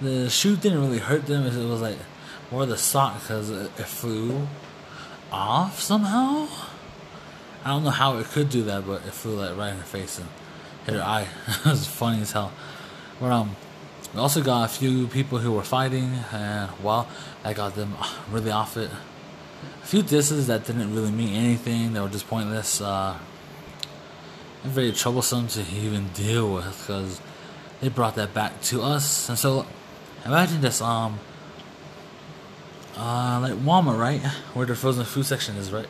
The 0.00 0.30
shoe 0.30 0.56
didn't 0.56 0.80
really 0.80 0.98
hurt 0.98 1.26
them; 1.26 1.46
it 1.46 1.68
was 1.68 1.80
like 1.80 1.98
more 2.50 2.66
the 2.66 2.78
sock 2.78 3.20
because 3.20 3.50
it, 3.50 3.70
flew 3.86 4.48
off 5.32 5.80
somehow. 5.80 6.48
I 7.64 7.70
don't 7.70 7.84
know 7.84 7.90
how 7.90 8.18
it 8.18 8.26
could 8.26 8.48
do 8.48 8.62
that, 8.64 8.86
but 8.86 9.04
it 9.06 9.12
flew 9.12 9.34
like 9.34 9.56
right 9.56 9.70
in 9.70 9.78
her 9.78 9.84
face 9.84 10.18
and 10.18 10.28
hit 10.84 10.94
her 10.94 11.02
eye. 11.02 11.28
it 11.48 11.64
was 11.64 11.86
funny 11.86 12.22
as 12.22 12.32
hell. 12.32 12.52
But 13.20 13.32
um, 13.32 13.56
we 14.14 14.20
also 14.20 14.42
got 14.42 14.64
a 14.64 14.68
few 14.68 15.08
people 15.08 15.38
who 15.38 15.52
were 15.52 15.62
fighting, 15.62 16.10
and 16.32 16.70
well, 16.82 17.08
I 17.44 17.52
got 17.52 17.74
them 17.74 17.94
really 18.30 18.50
off 18.50 18.76
it. 18.76 18.90
A 19.82 19.86
few 19.86 20.02
disses 20.02 20.46
that 20.46 20.66
didn't 20.66 20.94
really 20.94 21.10
mean 21.10 21.34
anything; 21.34 21.92
they 21.92 22.00
were 22.00 22.08
just 22.08 22.28
pointless. 22.28 22.80
Uh, 22.80 23.18
and 24.62 24.72
very 24.72 24.92
troublesome 24.92 25.48
to 25.48 25.60
even 25.74 26.08
deal 26.08 26.52
with 26.52 26.78
because 26.80 27.20
they 27.80 27.88
brought 27.88 28.14
that 28.16 28.34
back 28.34 28.60
to 28.62 28.82
us. 28.82 29.28
And 29.28 29.38
so, 29.38 29.66
imagine 30.24 30.60
this: 30.60 30.80
um, 30.80 31.18
uh, 32.96 33.40
like 33.40 33.52
Walmart, 33.54 33.98
right? 33.98 34.20
Where 34.54 34.66
the 34.66 34.74
frozen 34.74 35.04
food 35.04 35.26
section 35.26 35.56
is, 35.56 35.72
right? 35.72 35.88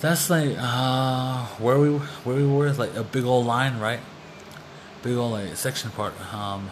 That's 0.00 0.30
like 0.30 0.56
uh, 0.58 1.46
where 1.58 1.78
we 1.78 1.90
where 1.90 2.36
we 2.36 2.46
were, 2.46 2.72
like 2.72 2.94
a 2.94 3.04
big 3.04 3.24
old 3.24 3.46
line, 3.46 3.78
right? 3.78 4.00
Big 5.02 5.16
old 5.16 5.32
like 5.32 5.56
section 5.56 5.90
part. 5.90 6.14
Um, 6.32 6.70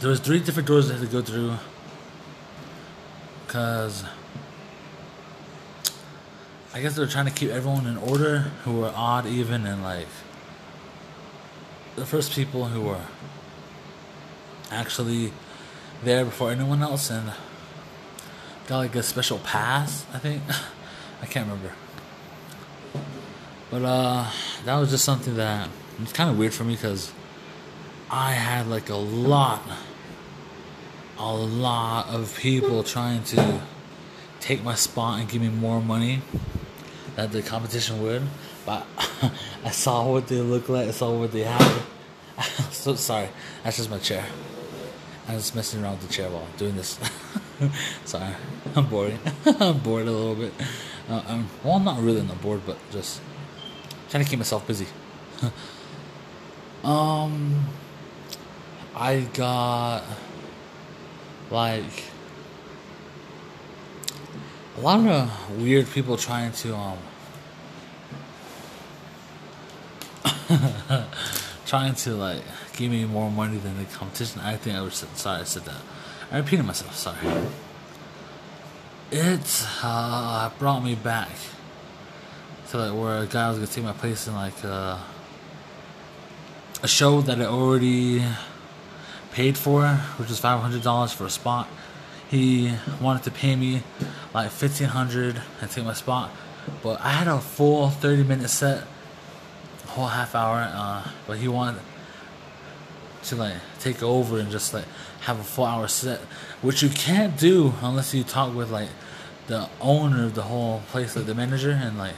there 0.00 0.10
was 0.10 0.20
three 0.20 0.40
different 0.40 0.68
doors 0.68 0.90
I 0.90 0.94
had 0.94 1.02
to 1.02 1.06
go 1.06 1.22
through, 1.22 1.56
cause 3.46 4.04
I 6.74 6.82
guess 6.82 6.96
they 6.96 7.02
were 7.02 7.08
trying 7.08 7.26
to 7.26 7.32
keep 7.32 7.50
everyone 7.50 7.86
in 7.86 7.96
order 7.96 8.50
who 8.64 8.80
were 8.80 8.92
odd, 8.94 9.26
even, 9.26 9.66
and 9.66 9.82
like 9.82 10.06
the 11.96 12.04
first 12.04 12.32
people 12.32 12.66
who 12.66 12.82
were 12.82 13.04
actually 14.70 15.32
there 16.04 16.24
before 16.24 16.52
anyone 16.52 16.82
else 16.82 17.10
and 17.10 17.32
got 18.66 18.78
like 18.78 18.94
a 18.94 19.02
special 19.02 19.38
pass, 19.38 20.04
I 20.12 20.18
think. 20.18 20.42
I 21.22 21.26
can't 21.26 21.48
remember. 21.48 21.72
But 23.70 23.82
uh 23.84 24.30
that 24.64 24.76
was 24.76 24.90
just 24.90 25.04
something 25.04 25.36
that 25.36 25.68
it's 26.00 26.12
kind 26.12 26.30
of 26.30 26.38
weird 26.38 26.54
for 26.54 26.64
me 26.64 26.76
cuz 26.76 27.12
I 28.10 28.32
had 28.32 28.68
like 28.68 28.88
a 28.88 28.94
lot 28.94 29.62
a 31.18 31.34
lot 31.34 32.06
of 32.08 32.36
people 32.38 32.82
trying 32.82 33.24
to 33.24 33.60
take 34.40 34.62
my 34.62 34.74
spot 34.74 35.18
and 35.18 35.28
give 35.28 35.42
me 35.42 35.48
more 35.48 35.82
money 35.82 36.22
that 37.18 37.32
the 37.32 37.42
competition 37.42 38.00
would. 38.00 38.22
But 38.64 38.86
I 39.64 39.70
saw 39.70 40.08
what 40.08 40.28
they 40.28 40.40
look 40.40 40.68
like, 40.68 40.86
I 40.86 40.92
saw 40.92 41.18
what 41.18 41.32
they 41.32 41.42
had. 41.42 41.82
so 42.70 42.94
sorry, 42.94 43.28
that's 43.64 43.76
just 43.76 43.90
my 43.90 43.98
chair. 43.98 44.24
I 45.26 45.34
was 45.34 45.52
messing 45.52 45.82
around 45.82 45.98
with 45.98 46.06
the 46.06 46.14
chair 46.14 46.30
while 46.30 46.46
doing 46.56 46.76
this. 46.76 46.96
sorry, 48.04 48.34
I'm 48.76 48.86
bored. 48.86 49.18
I'm 49.44 49.78
bored 49.78 50.06
a 50.06 50.12
little 50.12 50.36
bit. 50.36 50.52
Uh, 51.10 51.22
I'm, 51.26 51.48
well, 51.64 51.74
I'm 51.74 51.84
not 51.84 52.00
really 52.00 52.22
not 52.22 52.40
bored, 52.40 52.62
but 52.64 52.78
just 52.92 53.20
trying 54.10 54.22
to 54.22 54.30
keep 54.30 54.38
myself 54.38 54.64
busy. 54.64 54.86
um, 56.84 57.66
I 58.94 59.22
got 59.34 60.04
like 61.50 62.04
a 64.78 64.80
lot 64.80 65.04
of 65.06 65.60
weird 65.60 65.90
people 65.90 66.16
trying 66.16 66.52
to 66.52 66.76
um 66.76 66.98
trying 71.66 71.94
to 71.94 72.14
like 72.14 72.42
give 72.76 72.90
me 72.90 73.04
more 73.04 73.30
money 73.30 73.58
than 73.58 73.76
the 73.76 73.84
competition. 73.84 74.40
I 74.40 74.56
think 74.56 74.76
I 74.76 74.82
was 74.82 75.04
sorry 75.14 75.40
I 75.40 75.44
said 75.44 75.64
that. 75.64 75.82
I 76.30 76.38
repeated 76.38 76.64
myself. 76.64 76.94
Sorry. 76.94 77.18
It 79.10 79.66
uh, 79.82 80.50
brought 80.58 80.84
me 80.84 80.94
back 80.94 81.30
to 82.70 82.78
like 82.78 82.92
where 82.92 83.18
a 83.18 83.26
guy 83.26 83.48
was 83.48 83.58
gonna 83.58 83.66
take 83.66 83.84
my 83.84 83.92
place 83.92 84.28
in 84.28 84.34
like 84.34 84.64
uh, 84.64 84.98
a 86.82 86.88
show 86.88 87.20
that 87.22 87.40
I 87.40 87.46
already 87.46 88.22
paid 89.32 89.58
for, 89.58 89.88
which 90.18 90.28
was 90.28 90.38
five 90.38 90.60
hundred 90.60 90.82
dollars 90.82 91.12
for 91.12 91.24
a 91.24 91.30
spot. 91.30 91.66
He 92.28 92.74
wanted 93.00 93.22
to 93.24 93.30
pay 93.30 93.56
me 93.56 93.82
like 94.34 94.50
fifteen 94.50 94.88
hundred 94.88 95.40
and 95.60 95.70
take 95.70 95.84
my 95.84 95.94
spot, 95.94 96.30
but 96.82 97.00
I 97.00 97.10
had 97.10 97.28
a 97.28 97.40
full 97.40 97.88
thirty 97.90 98.22
minute 98.22 98.50
set 98.50 98.84
whole 99.88 100.06
half 100.06 100.34
hour. 100.34 100.70
Uh, 100.72 101.08
but 101.26 101.38
he 101.38 101.48
wanted 101.48 101.80
to 103.24 103.36
like 103.36 103.56
take 103.80 104.02
over 104.02 104.38
and 104.38 104.50
just 104.50 104.72
like 104.72 104.84
have 105.20 105.40
a 105.40 105.44
full 105.44 105.64
hour 105.64 105.88
set, 105.88 106.20
which 106.62 106.82
you 106.82 106.88
can't 106.88 107.36
do 107.36 107.74
unless 107.82 108.14
you 108.14 108.22
talk 108.22 108.54
with 108.54 108.70
like 108.70 108.88
the 109.48 109.68
owner 109.80 110.24
of 110.24 110.34
the 110.34 110.42
whole 110.42 110.82
place, 110.90 111.16
like 111.16 111.26
the 111.26 111.34
manager 111.34 111.70
and 111.70 111.98
like 111.98 112.14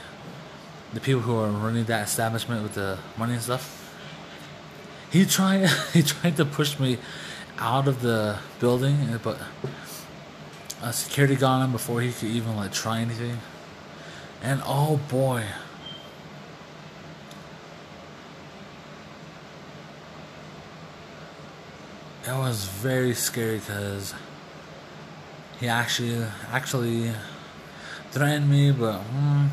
the 0.93 0.99
people 0.99 1.21
who 1.21 1.35
are 1.37 1.49
running 1.49 1.85
that 1.85 2.07
establishment 2.07 2.61
with 2.63 2.75
the 2.75 2.99
money 3.17 3.33
and 3.33 3.41
stuff. 3.41 3.77
He 5.09 5.25
tried 5.25 5.69
he 5.93 6.03
tried 6.03 6.37
to 6.37 6.45
push 6.45 6.79
me 6.79 6.97
out 7.57 7.87
of 7.87 8.01
the 8.01 8.39
building, 8.59 9.19
but 9.23 9.39
a 10.81 10.91
security 10.91 11.35
got 11.35 11.63
him 11.63 11.71
before 11.71 12.01
he 12.01 12.11
could 12.11 12.29
even 12.29 12.55
like 12.55 12.71
try 12.71 12.99
anything. 12.99 13.39
And 14.41 14.61
oh 14.65 14.99
boy, 15.09 15.45
it 22.27 22.33
was 22.33 22.65
very 22.65 23.13
scary 23.13 23.59
because 23.59 24.13
he 25.59 25.67
actually 25.67 26.25
actually 26.51 27.11
threatened 28.09 28.49
me, 28.49 28.71
but 28.71 28.99
mm, 29.01 29.49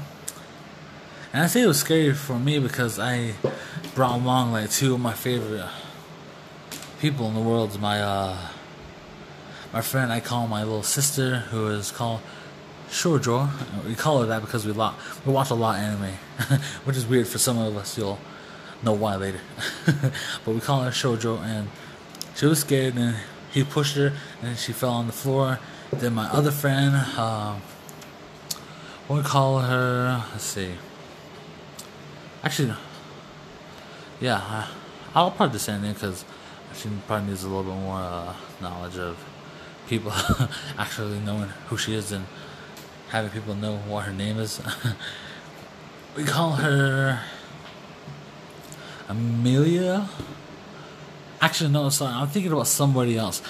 and 1.32 1.42
I 1.42 1.46
say 1.46 1.62
it 1.62 1.66
was 1.66 1.80
scary 1.80 2.14
for 2.14 2.38
me 2.38 2.58
because 2.58 2.98
I 2.98 3.34
brought 3.94 4.20
along 4.20 4.52
like 4.52 4.70
two 4.70 4.94
of 4.94 5.00
my 5.00 5.12
favorite 5.12 5.68
people 7.00 7.28
in 7.28 7.34
the 7.34 7.40
world. 7.40 7.78
My 7.78 8.00
uh, 8.00 8.38
my 9.72 9.82
friend, 9.82 10.12
I 10.12 10.20
call 10.20 10.46
my 10.46 10.62
little 10.62 10.82
sister, 10.82 11.40
who 11.50 11.68
is 11.68 11.90
called 11.90 12.20
Shoujo. 12.88 13.50
We 13.86 13.94
call 13.94 14.20
her 14.20 14.26
that 14.26 14.40
because 14.40 14.66
we 14.66 14.72
lot 14.72 14.94
we 15.26 15.32
watch 15.32 15.50
a 15.50 15.54
lot 15.54 15.78
anime, 15.78 16.14
which 16.84 16.96
is 16.96 17.06
weird 17.06 17.28
for 17.28 17.38
some 17.38 17.58
of 17.58 17.76
us. 17.76 17.98
You'll 17.98 18.18
know 18.82 18.92
why 18.92 19.16
later, 19.16 19.40
but 20.44 20.54
we 20.54 20.60
call 20.60 20.82
her 20.82 20.90
Shoujo 20.90 21.40
and 21.42 21.68
she 22.34 22.46
was 22.46 22.60
scared 22.60 22.94
and 22.94 23.16
he 23.50 23.64
pushed 23.64 23.96
her 23.96 24.12
and 24.42 24.56
she 24.56 24.72
fell 24.72 24.90
on 24.90 25.06
the 25.06 25.12
floor. 25.12 25.58
Then 25.92 26.14
my 26.14 26.28
other 26.30 26.50
friend, 26.50 26.94
uh, 27.16 27.56
we 29.08 29.22
call 29.22 29.60
her, 29.60 30.24
let's 30.32 30.44
see. 30.44 30.72
Actually, 32.42 32.74
yeah, 34.20 34.66
I'll 35.14 35.30
probably 35.30 35.54
just 35.54 35.64
say 35.64 35.72
her 35.72 35.92
because 35.92 36.24
she 36.74 36.88
probably 37.06 37.28
needs 37.28 37.42
a 37.42 37.48
little 37.48 37.64
bit 37.64 37.80
more 37.80 37.98
uh, 37.98 38.34
knowledge 38.60 38.96
of 38.98 39.16
people 39.88 40.12
actually 40.78 41.18
knowing 41.20 41.48
who 41.68 41.76
she 41.76 41.94
is 41.94 42.12
and 42.12 42.26
having 43.08 43.30
people 43.30 43.54
know 43.54 43.76
what 43.78 44.04
her 44.04 44.12
name 44.12 44.38
is. 44.38 44.60
we 46.16 46.24
call 46.24 46.52
her 46.52 47.20
Amelia. 49.08 50.08
Actually, 51.40 51.70
no, 51.70 51.88
sorry. 51.88 52.12
I'm 52.12 52.28
thinking 52.28 52.52
about 52.52 52.66
somebody 52.66 53.16
else 53.16 53.42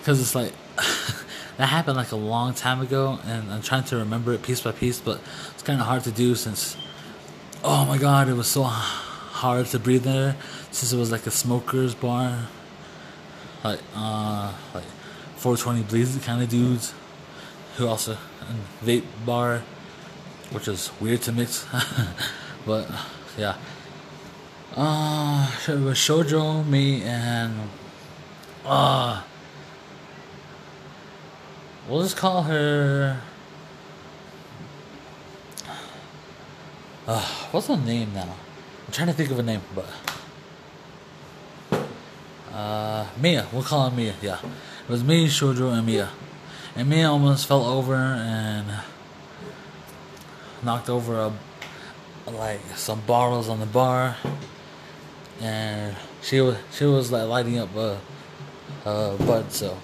because 0.00 0.20
it's 0.20 0.34
like 0.34 0.52
that 1.56 1.66
happened 1.66 1.96
like 1.96 2.12
a 2.12 2.16
long 2.16 2.54
time 2.54 2.80
ago, 2.80 3.18
and 3.24 3.52
I'm 3.52 3.62
trying 3.62 3.84
to 3.84 3.96
remember 3.96 4.32
it 4.32 4.42
piece 4.42 4.60
by 4.60 4.72
piece, 4.72 5.00
but 5.00 5.20
it's 5.52 5.62
kind 5.62 5.80
of 5.80 5.86
hard 5.86 6.02
to 6.04 6.10
do 6.10 6.34
since. 6.34 6.76
Oh 7.62 7.86
my 7.86 7.96
god, 7.96 8.28
it 8.28 8.34
was 8.34 8.48
so 8.48 8.62
hard 8.64 9.66
to 9.66 9.78
breathe 9.78 10.02
there 10.04 10.36
since 10.70 10.92
it 10.92 10.96
was 10.96 11.10
like 11.10 11.26
a 11.26 11.30
smoker's 11.30 11.94
bar, 11.94 12.48
like 13.62 13.80
uh 13.94 14.52
like 14.74 14.84
420 15.44 15.82
bleeds 15.90 16.24
kind 16.24 16.42
of 16.42 16.48
dudes 16.48 16.94
who 17.76 17.86
also 17.86 18.12
a 18.12 18.82
vape 18.82 19.04
bar, 19.26 19.62
which 20.52 20.68
is 20.68 20.90
weird 21.02 21.20
to 21.20 21.32
mix, 21.32 21.66
but 22.66 22.90
yeah. 23.36 23.54
Uh, 24.74 25.50
it 25.68 25.80
was 25.80 25.98
Shoujo, 25.98 26.66
me, 26.66 27.02
and 27.02 27.68
uh, 28.64 29.22
we'll 31.90 32.02
just 32.02 32.16
call 32.16 32.44
her. 32.44 33.20
Uh, 37.06 37.20
what's 37.50 37.66
her 37.66 37.76
name 37.76 38.14
now? 38.14 38.34
I'm 38.86 38.92
trying 38.92 39.08
to 39.08 39.12
think 39.12 39.30
of 39.30 39.38
a 39.38 39.42
name, 39.42 39.60
but 39.74 39.90
uh, 42.50 43.06
Mia. 43.20 43.46
We'll 43.52 43.62
call 43.62 43.90
her 43.90 43.94
Mia. 43.94 44.14
Yeah, 44.22 44.38
it 44.84 44.90
was 44.90 45.02
me, 45.02 45.26
Shoujo, 45.26 45.72
and 45.72 45.86
Mia, 45.86 46.10
and 46.76 46.88
Mia 46.88 47.08
almost 47.08 47.46
fell 47.46 47.64
over 47.64 47.94
and 47.94 48.66
knocked 50.62 50.88
over 50.88 51.20
a 51.20 51.32
like 52.30 52.60
some 52.74 53.00
bottles 53.02 53.48
on 53.48 53.60
the 53.60 53.66
bar. 53.66 54.16
And 55.40 55.96
she 56.22 56.40
was 56.40 56.56
she 56.72 56.84
was 56.84 57.12
like 57.12 57.28
lighting 57.28 57.58
up 57.58 57.74
a, 57.76 58.00
uh 58.84 59.16
bud 59.16 59.52
so. 59.52 59.78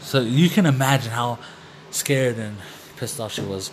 So 0.00 0.20
you 0.20 0.48
can 0.48 0.66
imagine 0.66 1.10
how 1.10 1.38
scared 1.90 2.38
and 2.38 2.56
pissed 2.96 3.20
off 3.20 3.32
she 3.32 3.42
was. 3.42 3.70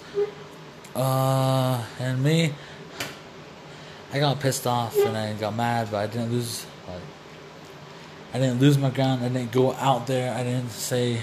Uh 0.95 1.83
and 1.99 2.23
me 2.23 2.53
I 4.11 4.19
got 4.19 4.39
pissed 4.39 4.67
off 4.67 4.95
and 4.97 5.17
I 5.17 5.33
got 5.33 5.55
mad 5.55 5.89
but 5.91 5.97
I 5.97 6.07
didn't 6.07 6.31
lose 6.31 6.65
like 6.87 7.01
I 8.33 8.39
didn't 8.39 8.59
lose 8.59 8.77
my 8.77 8.89
ground. 8.89 9.23
I 9.23 9.29
didn't 9.29 9.51
go 9.51 9.73
out 9.73 10.07
there. 10.07 10.33
I 10.33 10.43
didn't 10.43 10.71
say 10.71 11.21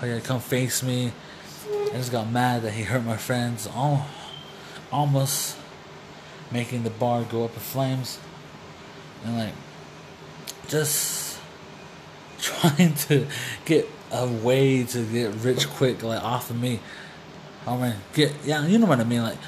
oh 0.00 0.06
yeah 0.06 0.20
come 0.20 0.40
face 0.40 0.82
me. 0.82 1.12
I 1.70 1.96
just 1.96 2.12
got 2.12 2.30
mad 2.30 2.62
that 2.62 2.72
he 2.72 2.82
hurt 2.82 3.04
my 3.04 3.16
friends. 3.16 3.68
Almost 4.90 5.56
making 6.50 6.82
the 6.82 6.90
bar 6.90 7.24
go 7.24 7.44
up 7.44 7.54
in 7.54 7.60
flames. 7.60 8.18
And 9.24 9.36
like 9.36 9.52
just 10.68 11.38
trying 12.40 12.94
to 12.94 13.26
get 13.64 13.88
a 14.10 14.26
way 14.26 14.84
to 14.84 15.04
get 15.04 15.34
rich 15.34 15.68
quick 15.68 16.02
like 16.02 16.22
off 16.22 16.50
of 16.50 16.60
me. 16.60 16.80
I 17.66 17.76
mean, 17.76 17.94
get 18.14 18.32
yeah, 18.44 18.66
you 18.66 18.78
know 18.78 18.86
what 18.86 19.00
I 19.00 19.04
mean. 19.04 19.22
Like 19.22 19.38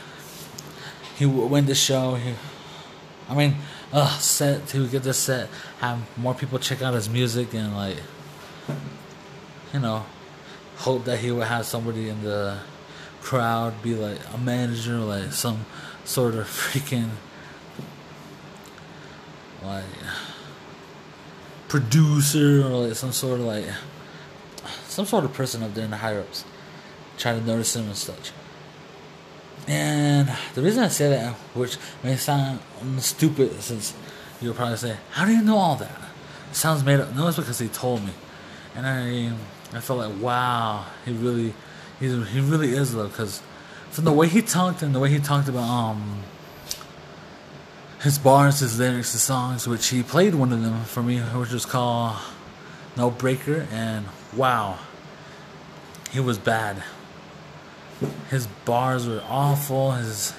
he 1.16 1.26
win 1.26 1.66
the 1.66 1.74
show. 1.74 2.16
He, 2.16 2.34
I 3.28 3.34
mean, 3.34 3.56
uh, 3.92 4.18
set 4.18 4.66
to 4.68 4.86
get 4.88 5.02
this 5.02 5.18
set, 5.18 5.48
have 5.80 5.98
more 6.16 6.34
people 6.34 6.58
check 6.58 6.82
out 6.82 6.94
his 6.94 7.08
music, 7.08 7.54
and 7.54 7.74
like, 7.74 7.98
you 9.72 9.80
know, 9.80 10.04
hope 10.76 11.04
that 11.04 11.18
he 11.18 11.30
would 11.30 11.46
have 11.46 11.66
somebody 11.66 12.08
in 12.08 12.22
the 12.22 12.58
crowd 13.20 13.82
be 13.82 13.94
like 13.94 14.18
a 14.32 14.38
manager, 14.38 14.98
like 14.98 15.32
some 15.32 15.66
sort 16.04 16.34
of 16.34 16.46
freaking 16.46 17.10
like 19.62 19.84
producer 21.68 22.62
or 22.64 22.86
like 22.86 22.96
some 22.96 23.12
sort 23.12 23.38
of 23.38 23.46
like 23.46 23.66
some 24.88 25.06
sort 25.06 25.24
of 25.24 25.32
person 25.32 25.62
up 25.62 25.74
there 25.74 25.84
in 25.84 25.90
the 25.90 25.96
higher 25.96 26.20
ups 26.20 26.44
trying 27.16 27.38
to 27.38 27.46
notice 27.46 27.76
him 27.76 27.86
and 27.86 27.96
such. 27.96 28.32
And 29.70 30.28
the 30.54 30.62
reason 30.62 30.82
I 30.82 30.88
say 30.88 31.10
that, 31.10 31.32
which 31.54 31.76
may 32.02 32.16
sound 32.16 32.58
stupid, 32.98 33.62
since 33.62 33.94
you'll 34.40 34.52
probably 34.52 34.76
say, 34.76 34.96
"How 35.12 35.24
do 35.24 35.32
you 35.32 35.42
know 35.42 35.58
all 35.58 35.76
that?" 35.76 35.96
It 36.50 36.56
sounds 36.56 36.82
made 36.82 36.98
up. 36.98 37.14
No, 37.14 37.28
it's 37.28 37.36
because 37.36 37.60
he 37.60 37.68
told 37.68 38.04
me, 38.04 38.10
and 38.74 38.84
I, 38.84 39.32
I 39.76 39.80
felt 39.80 40.00
like, 40.00 40.20
wow, 40.20 40.86
he 41.04 41.12
really, 41.12 41.54
he, 42.00 42.08
he 42.24 42.40
really 42.40 42.72
is 42.72 42.94
though, 42.94 43.06
because 43.06 43.42
from 43.92 44.06
the 44.06 44.12
way 44.12 44.26
he 44.26 44.42
talked 44.42 44.82
and 44.82 44.92
the 44.92 44.98
way 44.98 45.08
he 45.08 45.20
talked 45.20 45.48
about 45.48 45.68
um 45.68 46.24
his 48.02 48.18
bars, 48.18 48.58
his 48.58 48.76
lyrics, 48.76 49.12
his 49.12 49.22
songs, 49.22 49.68
which 49.68 49.86
he 49.88 50.02
played 50.02 50.34
one 50.34 50.52
of 50.52 50.62
them 50.62 50.82
for 50.82 51.00
me, 51.00 51.20
which 51.20 51.52
was 51.52 51.64
called 51.64 52.16
"No 52.96 53.08
Breaker," 53.08 53.68
and 53.70 54.06
wow, 54.34 54.80
he 56.10 56.18
was 56.18 56.38
bad. 56.38 56.82
His 58.30 58.46
bars 58.64 59.06
were 59.06 59.22
awful. 59.28 59.92
His 59.92 60.32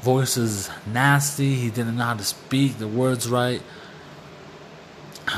voice 0.00 0.36
was 0.36 0.70
nasty. 0.86 1.54
He 1.54 1.70
didn't 1.70 1.96
know 1.96 2.04
how 2.04 2.14
to 2.14 2.24
speak 2.24 2.78
the 2.78 2.88
words 2.88 3.28
right. 3.28 3.62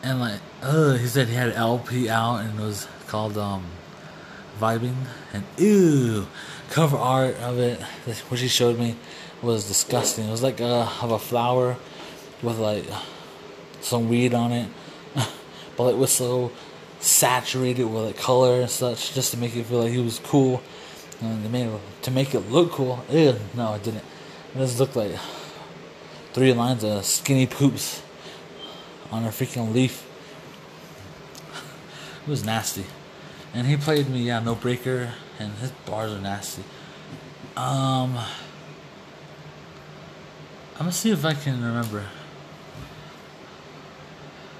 And 0.00 0.20
like, 0.20 0.40
uh, 0.62 0.92
he 0.92 1.08
said 1.08 1.26
he 1.26 1.34
had 1.34 1.52
LP 1.54 2.08
out 2.08 2.36
and 2.36 2.60
it 2.60 2.62
was 2.62 2.86
called 3.08 3.36
um, 3.36 3.64
Vibing. 4.60 4.94
And 5.32 5.42
ew, 5.56 6.28
cover 6.70 6.96
art 6.96 7.34
of 7.36 7.58
it, 7.58 7.80
which 8.28 8.40
he 8.40 8.46
showed 8.46 8.78
me, 8.78 8.94
was 9.42 9.66
disgusting. 9.66 10.28
It 10.28 10.30
was 10.30 10.42
like 10.42 10.60
uh, 10.60 10.88
of 11.02 11.10
a 11.10 11.18
flower 11.18 11.76
with 12.42 12.58
like 12.58 12.84
some 13.80 14.08
weed 14.08 14.34
on 14.34 14.52
it, 14.52 14.68
but 15.76 15.88
it 15.88 15.96
was 15.96 16.12
so 16.12 16.52
saturated 17.00 17.84
with 17.84 18.04
like 18.04 18.16
color 18.16 18.60
and 18.60 18.70
such, 18.70 19.14
just 19.14 19.32
to 19.32 19.36
make 19.36 19.54
it 19.56 19.64
feel 19.66 19.82
like 19.82 19.92
he 19.92 20.02
was 20.02 20.18
cool. 20.20 20.62
And 21.20 21.44
they 21.44 21.48
made 21.48 21.66
it, 21.66 21.80
to 22.02 22.10
make 22.10 22.34
it 22.34 22.50
look 22.50 22.72
cool. 22.72 23.04
Ew, 23.10 23.34
no, 23.54 23.74
it 23.74 23.82
didn't. 23.82 24.04
It 24.54 24.58
just 24.58 24.78
looked 24.78 24.96
like 24.96 25.12
three 26.32 26.52
lines 26.52 26.84
of 26.84 27.04
skinny 27.04 27.46
poops 27.46 28.02
on 29.10 29.24
a 29.24 29.28
freaking 29.28 29.72
leaf. 29.72 30.04
It 32.26 32.30
was 32.30 32.44
nasty. 32.44 32.84
And 33.54 33.66
he 33.66 33.76
played 33.78 34.10
me, 34.10 34.20
yeah, 34.20 34.40
no 34.40 34.54
breaker, 34.54 35.14
and 35.38 35.52
his 35.54 35.70
bars 35.86 36.12
are 36.12 36.20
nasty. 36.20 36.62
Um, 37.56 38.18
I'm 40.74 40.78
gonna 40.78 40.92
see 40.92 41.10
if 41.10 41.24
I 41.24 41.34
can 41.34 41.64
remember. 41.64 42.04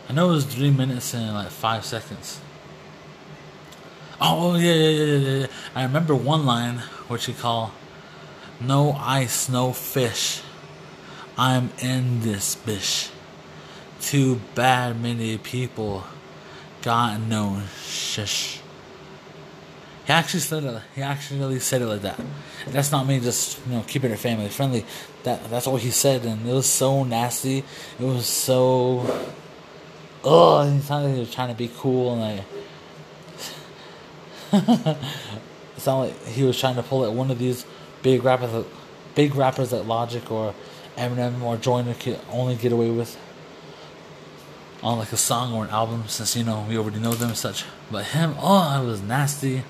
I 0.09 0.13
know 0.15 0.31
it 0.31 0.33
was 0.33 0.45
three 0.47 0.71
minutes 0.71 1.13
and 1.13 1.35
like 1.35 1.51
five 1.51 1.85
seconds. 1.85 2.41
Oh, 4.21 4.57
yeah, 4.57 4.73
yeah, 4.73 4.91
yeah, 4.91 5.17
yeah, 5.17 5.39
yeah. 5.41 5.47
I 5.75 5.83
remember 5.85 6.15
one 6.15 6.47
line, 6.47 6.79
which 7.09 7.29
you 7.29 7.35
call, 7.35 7.73
No 8.61 8.93
ice, 8.93 9.49
no 9.49 9.73
fish. 9.73 10.43
I'm 11.37 11.71
in 11.81 12.21
this 12.23 12.57
bish. 12.57 13.11
Too 14.01 14.41
bad 14.55 15.01
many 15.01 15.39
people 15.39 16.05
got 16.83 17.21
no 17.21 17.63
shish. 17.85 18.61
He 20.07 20.13
actually 20.13 20.41
said 20.41 20.65
it. 20.65 20.83
He 20.95 21.03
actually 21.03 21.61
said 21.61 21.83
it 21.83 21.87
like 21.87 22.03
that. 22.03 22.19
That's 22.67 22.91
not 22.91 23.07
me 23.07 23.21
just 23.21 23.61
you 23.67 23.75
know 23.75 23.85
keeping 23.87 24.11
it 24.11 24.19
family 24.19 24.49
friendly. 24.49 24.85
That 25.25 25.51
that's 25.51 25.67
what 25.67 25.83
he 25.83 25.91
said, 25.91 26.25
and 26.25 26.49
it 26.49 26.53
was 26.53 26.67
so 26.67 27.05
nasty. 27.05 27.59
It 27.59 28.05
was 28.05 28.27
so 28.27 29.29
oh, 30.29 30.71
he 30.71 30.81
sounded 30.81 31.09
like 31.09 31.15
he 31.15 31.21
was 31.21 31.35
trying 31.35 31.49
to 31.49 31.55
be 31.55 31.71
cool 31.77 32.13
and 32.13 32.21
like. 32.21 32.45
it 35.77 35.81
sounded 35.81 36.13
like 36.13 36.27
he 36.27 36.43
was 36.43 36.59
trying 36.59 36.77
to 36.77 36.83
pull 36.83 37.05
at 37.05 37.13
one 37.13 37.31
of 37.31 37.39
these 37.39 37.65
big 38.03 38.23
rappers, 38.25 38.65
big 39.15 39.35
rappers 39.35 39.71
that 39.71 39.87
Logic 39.87 40.31
or 40.31 40.55
Eminem 40.97 41.43
or 41.43 41.57
Joyner 41.57 41.95
could 41.95 42.19
only 42.31 42.57
get 42.57 42.73
away 42.73 42.91
with 42.91 43.17
on 44.83 44.99
like 44.99 45.13
a 45.13 45.17
song 45.17 45.53
or 45.53 45.65
an 45.65 45.71
album, 45.71 46.05
since 46.07 46.37
you 46.37 46.45
know 46.45 46.65
we 46.69 46.77
already 46.77 46.99
know 46.99 47.13
them 47.13 47.31
and 47.31 47.39
such. 47.39 47.65
But 47.91 48.05
him, 48.07 48.35
oh, 48.39 48.83
it 48.83 48.87
was 48.87 49.03
nasty. 49.03 49.63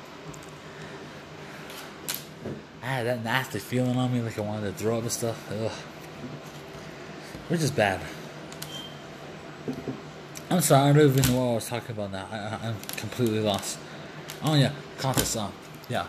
I 2.83 2.87
had 2.87 3.07
that 3.07 3.25
nasty 3.25 3.59
feeling 3.59 3.97
on 3.97 4.13
me, 4.13 4.21
like 4.21 4.39
I 4.39 4.43
wanted 4.43 4.67
to 4.67 4.73
throw 4.73 4.97
up 4.97 5.03
and 5.03 5.13
stuff. 5.13 5.53
Ugh. 5.53 5.71
Which 7.49 7.63
is 7.63 7.71
bad. 7.71 8.01
I'm 10.51 10.63
sorry, 10.63 10.89
I 10.89 10.93
don't 10.95 11.11
even 11.11 11.35
know 11.35 11.41
what 11.41 11.51
I 11.51 11.55
was 11.57 11.69
talking 11.69 11.91
about 11.91 12.11
now. 12.11 12.27
I, 12.31 12.69
am 12.69 12.77
completely 12.97 13.41
lost. 13.41 13.79
Oh 14.43 14.55
yeah, 14.55 14.73
contest 14.97 15.33
song. 15.33 15.53
Yeah. 15.91 16.07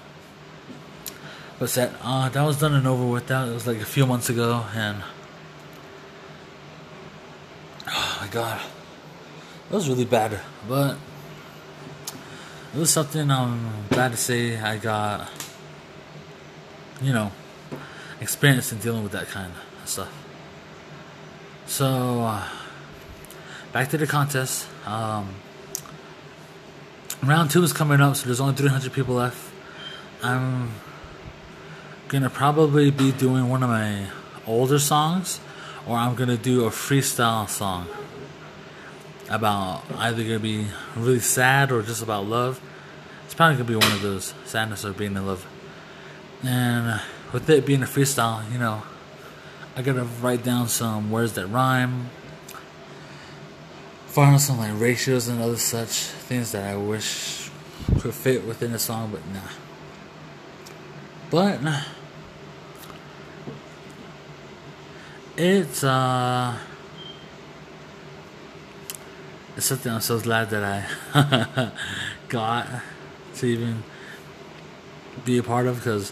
What's 1.58 1.76
that? 1.76 1.92
Uh, 2.02 2.30
that 2.30 2.42
was 2.44 2.58
done 2.58 2.74
and 2.74 2.88
over 2.88 3.06
with. 3.06 3.28
That 3.28 3.50
it 3.50 3.54
was 3.54 3.68
like 3.68 3.80
a 3.80 3.86
few 3.86 4.06
months 4.06 4.30
ago, 4.30 4.66
and 4.74 5.04
oh 7.86 8.18
my 8.22 8.28
god, 8.28 8.62
it 9.70 9.74
was 9.74 9.90
really 9.90 10.06
bad. 10.06 10.40
But 10.70 10.96
it 12.74 12.80
was 12.80 12.92
something 12.92 13.30
I'm 13.30 13.88
glad 13.90 14.12
to 14.12 14.18
say 14.18 14.58
I 14.58 14.78
got. 14.78 15.30
You 17.02 17.12
know, 17.12 17.34
experience 18.22 18.72
in 18.72 18.80
dealing 18.80 19.04
with 19.04 19.12
that 19.12 19.28
kind 19.28 19.52
of 19.52 19.90
stuff. 19.90 20.14
So. 21.66 22.22
Uh, 22.22 22.48
back 23.72 23.90
to 23.90 23.98
the 23.98 24.08
contest. 24.08 24.68
Um, 24.86 25.36
round 27.24 27.52
two 27.52 27.64
is 27.64 27.74
coming 27.74 28.02
up, 28.02 28.16
so 28.16 28.26
there's 28.26 28.40
only 28.40 28.56
300 28.56 28.92
people 28.94 29.16
left. 29.16 29.38
I'm 30.24 30.72
gonna 32.08 32.30
probably 32.30 32.92
be 32.92 33.12
doing 33.12 33.50
one 33.50 33.64
of 33.64 33.70
my 33.70 34.08
older 34.48 34.80
songs, 34.80 35.40
or 35.88 35.96
I'm 35.96 36.16
gonna 36.16 36.38
do 36.38 36.66
a 36.66 36.70
freestyle 36.70 37.48
song 37.48 37.88
about 39.30 39.84
either 39.98 40.24
gonna 40.24 40.40
be 40.40 40.66
really 40.96 41.20
sad 41.20 41.72
or 41.72 41.84
just 41.84 42.02
about 42.02 42.26
love. 42.26 42.60
It's 43.26 43.36
probably 43.36 43.58
gonna 43.58 43.70
be 43.70 43.76
one 43.76 43.92
of 43.92 44.02
those 44.02 44.34
sadness 44.46 44.84
or 44.84 44.92
being 44.92 45.16
in 45.16 45.26
love. 45.26 45.46
And 46.44 47.00
with 47.32 47.50
it 47.50 47.66
being 47.66 47.84
a 47.84 47.86
freestyle, 47.86 48.52
you 48.52 48.58
know, 48.58 48.82
I 49.76 49.84
gotta 49.84 50.04
write 50.04 50.44
down 50.44 50.68
some 50.68 51.12
words 51.12 51.34
that 51.34 51.46
rhyme, 51.48 52.10
find 54.20 54.42
some 54.42 54.58
like 54.58 54.78
ratios 54.78 55.30
and 55.30 55.42
other 55.42 55.56
such 55.56 55.92
things 56.28 56.52
that 56.52 56.70
I 56.70 56.76
wish 56.76 57.50
could 58.02 58.14
fit 58.14 58.46
within 58.46 58.74
the 58.74 58.80
song, 58.80 59.12
but 59.14 59.26
nah. 59.34 59.40
But 61.30 61.64
nah. 61.64 61.84
It's 65.38 65.86
uh 65.86 66.58
it's 69.56 69.68
something 69.68 69.90
I'm 69.90 70.02
so 70.02 70.20
glad 70.20 70.50
that 70.50 70.66
I 70.66 71.72
got 72.28 72.68
to 73.36 73.46
even 73.46 73.84
be 75.24 75.38
a 75.38 75.44
part 75.44 75.66
of 75.66 75.78
because 75.78 76.12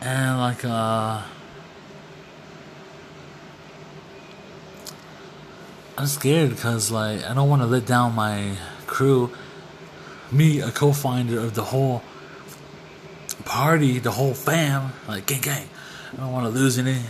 and 0.00 0.38
like 0.40 0.64
uh 0.64 1.22
I'm 5.98 6.06
scared 6.06 6.50
because 6.50 6.90
like 6.90 7.24
I 7.24 7.32
don't 7.32 7.48
want 7.48 7.62
to 7.62 7.66
let 7.66 7.86
down 7.86 8.14
my 8.14 8.56
crew. 8.86 9.30
Me, 10.30 10.60
a 10.60 10.70
co-founder 10.70 11.38
of 11.38 11.54
the 11.54 11.62
whole 11.62 12.02
party, 13.44 13.98
the 13.98 14.10
whole 14.10 14.34
fam, 14.34 14.92
like 15.08 15.24
gang 15.26 15.40
gang. 15.40 15.68
I 16.12 16.16
don't 16.16 16.32
want 16.32 16.44
to 16.44 16.50
lose 16.50 16.78
any 16.78 17.00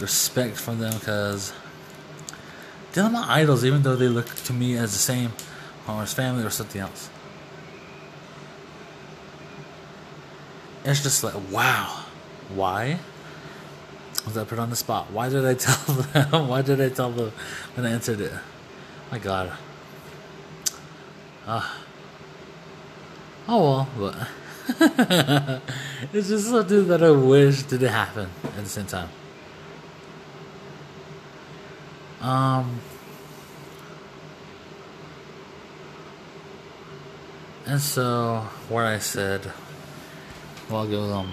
respect 0.00 0.58
from 0.58 0.80
them 0.80 0.92
because 0.92 1.54
they're 2.92 3.08
my 3.08 3.24
idols, 3.26 3.64
even 3.64 3.82
though 3.82 3.96
they 3.96 4.08
look 4.08 4.26
to 4.26 4.52
me 4.52 4.76
as 4.76 4.92
the 4.92 4.98
same, 4.98 5.32
or 5.88 6.02
as 6.02 6.12
family 6.12 6.44
or 6.44 6.50
something 6.50 6.80
else. 6.80 7.08
It's 10.84 11.02
just 11.02 11.24
like 11.24 11.34
wow, 11.50 12.04
why? 12.54 12.98
Was 14.24 14.36
I 14.36 14.44
put 14.44 14.58
on 14.58 14.70
the 14.70 14.76
spot? 14.76 15.10
Why 15.10 15.28
did 15.28 15.44
I 15.44 15.54
tell 15.66 15.94
them? 15.94 16.48
Why 16.48 16.62
did 16.62 16.80
I 16.80 16.88
tell 16.88 17.10
them 17.10 17.32
when 17.74 17.86
I 17.86 17.90
answered 17.90 18.20
it? 18.20 18.32
My 19.10 19.18
God, 19.18 19.52
Uh, 21.46 21.68
oh 23.48 23.62
well, 23.62 23.88
but 23.98 24.28
it's 26.12 26.28
just 26.28 26.48
something 26.48 26.86
that 26.88 27.02
I 27.02 27.10
wish 27.10 27.62
didn't 27.64 27.88
happen 27.88 28.30
at 28.44 28.62
the 28.62 28.68
same 28.68 28.86
time. 28.86 29.08
Um, 32.20 32.78
and 37.66 37.80
so 37.80 38.46
what 38.68 38.84
I 38.84 38.98
said, 39.00 39.52
well, 40.70 40.82
I'll 40.82 40.88
go 40.88 41.02
um, 41.12 41.32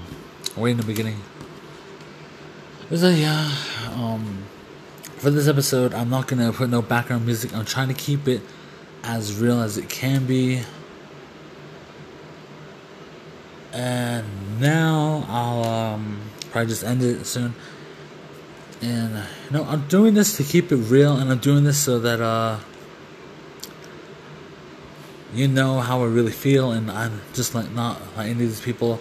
way 0.58 0.71
in 0.71 0.78
the 0.78 0.84
beginning. 0.84 1.21
Is 2.91 3.02
that 3.02 3.13
yeah, 3.13 3.52
um, 3.93 4.45
for 5.17 5.30
this 5.30 5.47
episode, 5.47 5.93
I'm 5.93 6.10
not 6.10 6.28
gonna 6.28 6.52
put 6.52 6.71
no 6.71 6.82
background 6.82 7.23
music. 7.23 7.56
I'm 7.56 7.63
trying 7.63 7.89
to 7.89 7.93
keep 7.93 8.28
it 8.28 8.41
as 9.04 9.39
real 9.39 9.62
as 9.62 9.78
it 9.78 9.89
can 9.89 10.25
be. 10.25 10.63
And 13.71 14.25
now 14.60 15.23
I'll 15.30 15.63
um, 15.65 16.19
probably 16.49 16.69
just 16.69 16.84
end 16.84 17.04
it 17.04 17.25
soon. 17.28 17.54
And 18.82 19.23
you 19.45 19.52
know, 19.52 19.65
I'm 19.65 19.88
doing 19.88 20.15
this 20.15 20.36
to 20.38 20.43
keep 20.43 20.71
it 20.71 20.78
real, 20.78 21.15
and 21.15 21.30
I'm 21.30 21.38
doing 21.38 21.65
this 21.65 21.78
so 21.78 21.99
that 21.99 22.19
uh, 22.19 22.58
you 25.32 25.47
know 25.47 25.80
how 25.80 26.02
I 26.02 26.08
really 26.08 26.32
feel, 26.32 26.71
and 26.71 26.89
I'm 26.89 27.21
just 27.36 27.54
like 27.54 27.69
not 27.69 28.02
like 28.17 28.30
any 28.30 28.32
of 28.32 28.49
these 28.49 28.62
people 28.62 28.99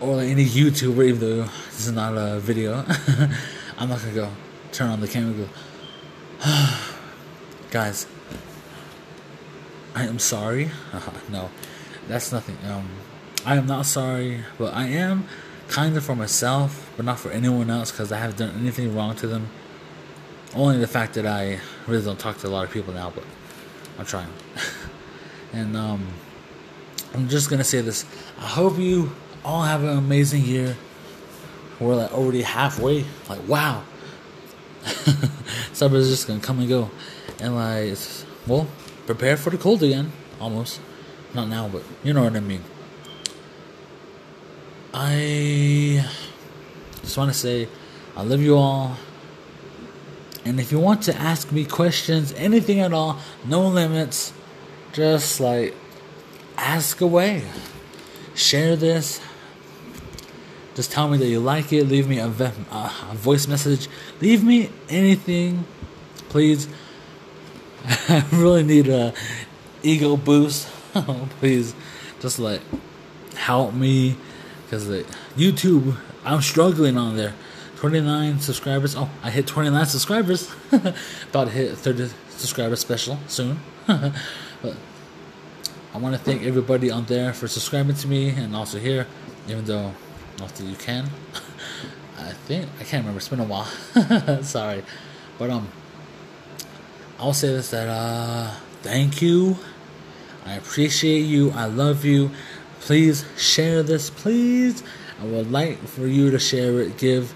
or 0.00 0.20
any 0.20 0.44
YouTuber, 0.44 1.08
even 1.08 1.20
though 1.20 1.42
this 1.44 1.86
is 1.86 1.92
not 1.92 2.16
a 2.16 2.40
video. 2.40 2.84
I'm 3.78 3.88
not 3.88 4.00
gonna 4.00 4.14
go 4.14 4.30
turn 4.72 4.90
on 4.90 5.00
the 5.00 5.08
camera 5.08 5.34
and 5.34 5.48
go, 6.42 6.44
guys. 7.70 8.06
I 9.94 10.04
am 10.04 10.18
sorry. 10.18 10.70
no, 11.30 11.50
that's 12.08 12.32
nothing. 12.32 12.56
Um, 12.70 12.88
I 13.44 13.56
am 13.56 13.66
not 13.66 13.86
sorry, 13.86 14.44
but 14.56 14.72
I 14.74 14.86
am 14.86 15.26
kind 15.68 15.96
of 15.96 16.04
for 16.04 16.14
myself, 16.14 16.90
but 16.96 17.04
not 17.04 17.18
for 17.18 17.30
anyone 17.30 17.70
else 17.70 17.90
because 17.90 18.12
I 18.12 18.18
haven't 18.18 18.38
done 18.38 18.54
anything 18.60 18.94
wrong 18.94 19.16
to 19.16 19.26
them. 19.26 19.48
Only 20.54 20.78
the 20.78 20.86
fact 20.86 21.14
that 21.14 21.26
I 21.26 21.60
really 21.86 22.04
don't 22.04 22.18
talk 22.18 22.38
to 22.38 22.48
a 22.48 22.50
lot 22.50 22.64
of 22.64 22.70
people 22.70 22.92
now, 22.94 23.12
but 23.14 23.24
I'm 23.98 24.04
trying. 24.06 24.32
and 25.52 25.76
um, 25.76 26.06
I'm 27.14 27.28
just 27.28 27.50
gonna 27.50 27.64
say 27.64 27.80
this. 27.80 28.04
I 28.38 28.46
hope 28.46 28.78
you 28.78 29.12
all 29.44 29.62
have 29.62 29.82
an 29.82 29.96
amazing 29.96 30.44
year. 30.44 30.76
We're 31.78 31.94
like 31.94 32.12
already 32.12 32.42
halfway. 32.42 33.04
Like 33.28 33.46
wow. 33.48 33.82
Summer's 35.72 36.08
just 36.08 36.26
gonna 36.26 36.40
come 36.40 36.58
and 36.60 36.68
go, 36.68 36.90
and 37.40 37.54
like, 37.54 37.96
well, 38.46 38.66
prepare 39.06 39.36
for 39.36 39.50
the 39.50 39.58
cold 39.58 39.82
again. 39.82 40.12
Almost, 40.40 40.80
not 41.34 41.48
now, 41.48 41.68
but 41.68 41.82
you 42.02 42.12
know 42.12 42.24
what 42.24 42.34
I 42.34 42.40
mean. 42.40 42.62
I 44.92 46.06
just 47.02 47.16
want 47.16 47.30
to 47.30 47.38
say 47.38 47.68
I 48.16 48.22
love 48.22 48.40
you 48.40 48.56
all. 48.56 48.96
And 50.44 50.58
if 50.58 50.72
you 50.72 50.80
want 50.80 51.02
to 51.02 51.16
ask 51.16 51.52
me 51.52 51.64
questions, 51.64 52.32
anything 52.32 52.80
at 52.80 52.92
all, 52.92 53.18
no 53.46 53.68
limits, 53.68 54.32
just 54.92 55.38
like 55.40 55.74
ask 56.56 57.00
away. 57.00 57.44
Share 58.34 58.74
this. 58.74 59.20
Just 60.80 60.92
tell 60.92 61.08
me 61.08 61.18
that 61.18 61.26
you 61.26 61.40
like 61.40 61.74
it. 61.74 61.84
Leave 61.88 62.08
me 62.08 62.20
a, 62.20 62.24
a 62.24 63.12
voice 63.12 63.46
message. 63.46 63.86
Leave 64.22 64.42
me 64.42 64.70
anything, 64.88 65.66
please. 66.30 66.68
I 67.84 68.24
really 68.32 68.62
need 68.62 68.88
a 68.88 69.12
ego 69.82 70.16
boost. 70.16 70.66
Oh, 70.94 71.28
please, 71.38 71.74
just 72.20 72.38
like 72.38 72.62
help 73.34 73.74
me 73.74 74.16
because 74.64 74.88
the 74.88 75.04
YouTube, 75.36 75.98
I'm 76.24 76.40
struggling 76.40 76.96
on 76.96 77.14
there. 77.14 77.34
29 77.76 78.40
subscribers. 78.40 78.96
Oh, 78.96 79.10
I 79.22 79.28
hit 79.28 79.46
29 79.46 79.84
subscribers. 79.84 80.50
About 80.72 81.44
to 81.44 81.50
hit 81.50 81.76
30 81.76 82.08
subscriber 82.30 82.76
special 82.76 83.18
soon. 83.28 83.60
but 83.86 84.76
I 85.92 85.98
want 85.98 86.16
to 86.16 86.20
thank 86.22 86.42
everybody 86.42 86.90
on 86.90 87.04
there 87.04 87.34
for 87.34 87.48
subscribing 87.48 87.96
to 87.96 88.08
me 88.08 88.30
and 88.30 88.56
also 88.56 88.78
here, 88.78 89.06
even 89.46 89.66
though 89.66 89.92
not 90.40 90.54
that 90.54 90.64
you 90.64 90.76
can. 90.76 91.10
I 92.18 92.32
think 92.32 92.68
I 92.80 92.84
can't 92.84 93.04
remember. 93.04 93.18
It's 93.18 93.28
been 93.28 93.40
a 93.40 93.44
while. 93.44 93.64
Sorry, 94.42 94.82
but 95.38 95.50
um, 95.50 95.68
I'll 97.18 97.34
say 97.34 97.48
this 97.48 97.70
that 97.70 97.88
uh, 97.88 98.54
thank 98.82 99.22
you. 99.22 99.58
I 100.44 100.54
appreciate 100.54 101.20
you. 101.20 101.50
I 101.50 101.66
love 101.66 102.04
you. 102.04 102.30
Please 102.80 103.24
share 103.36 103.82
this, 103.82 104.08
please. 104.08 104.82
I 105.20 105.26
would 105.26 105.52
like 105.52 105.78
for 105.86 106.06
you 106.06 106.30
to 106.30 106.38
share 106.38 106.80
it. 106.80 106.96
Give 106.96 107.34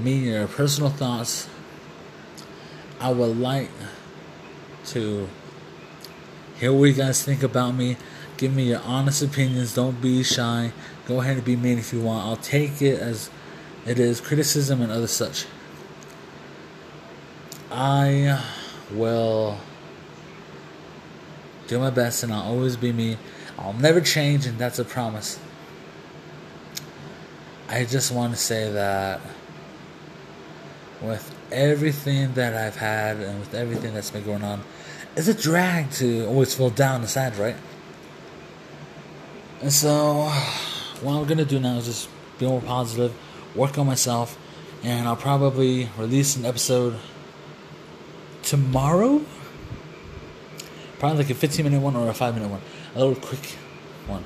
me 0.00 0.30
your 0.30 0.48
personal 0.48 0.90
thoughts. 0.90 1.48
I 2.98 3.12
would 3.12 3.38
like 3.38 3.70
to 4.86 5.28
hear 6.58 6.72
what 6.72 6.84
you 6.86 6.94
guys 6.94 7.24
think 7.24 7.42
about 7.42 7.74
me. 7.74 7.96
Give 8.42 8.52
me 8.52 8.70
your 8.70 8.80
honest 8.80 9.22
opinions. 9.22 9.72
Don't 9.72 10.02
be 10.02 10.24
shy. 10.24 10.72
Go 11.06 11.20
ahead 11.20 11.36
and 11.36 11.44
be 11.44 11.54
mean 11.54 11.78
if 11.78 11.92
you 11.92 12.00
want. 12.00 12.26
I'll 12.26 12.34
take 12.34 12.82
it 12.82 12.98
as 12.98 13.30
it 13.86 14.00
is 14.00 14.20
criticism 14.20 14.82
and 14.82 14.90
other 14.90 15.06
such. 15.06 15.46
I 17.70 18.44
will 18.90 19.58
do 21.68 21.78
my 21.78 21.90
best 21.90 22.24
and 22.24 22.32
I'll 22.32 22.42
always 22.42 22.76
be 22.76 22.92
me. 22.92 23.16
I'll 23.60 23.74
never 23.74 24.00
change, 24.00 24.44
and 24.44 24.58
that's 24.58 24.80
a 24.80 24.84
promise. 24.84 25.38
I 27.68 27.84
just 27.84 28.10
want 28.10 28.32
to 28.32 28.38
say 28.40 28.72
that 28.72 29.20
with 31.00 31.32
everything 31.52 32.34
that 32.34 32.54
I've 32.54 32.74
had 32.74 33.18
and 33.18 33.38
with 33.38 33.54
everything 33.54 33.94
that's 33.94 34.10
been 34.10 34.24
going 34.24 34.42
on, 34.42 34.64
it's 35.14 35.28
a 35.28 35.34
drag 35.34 35.92
to 35.92 36.26
always 36.26 36.52
feel 36.56 36.70
down 36.70 37.02
and 37.02 37.08
sad, 37.08 37.36
right? 37.36 37.54
And 39.62 39.72
so, 39.72 40.28
what 41.00 41.14
I'm 41.14 41.24
gonna 41.24 41.44
do 41.44 41.58
now 41.58 41.76
is 41.76 41.86
just 41.86 42.08
be 42.38 42.46
more 42.46 42.60
positive, 42.60 43.14
work 43.54 43.78
on 43.78 43.86
myself, 43.86 44.36
and 44.82 45.08
I'll 45.08 45.16
probably 45.16 45.88
release 45.96 46.36
an 46.36 46.44
episode 46.44 46.98
tomorrow. 48.42 49.24
Probably 50.98 51.18
like 51.18 51.30
a 51.30 51.34
15 51.34 51.64
minute 51.64 51.80
one 51.80 51.96
or 51.96 52.08
a 52.08 52.14
5 52.14 52.34
minute 52.34 52.50
one 52.50 52.60
a 52.94 52.98
little 52.98 53.14
quick 53.14 53.56
one. 54.06 54.24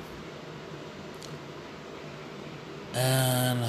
And 2.93 3.65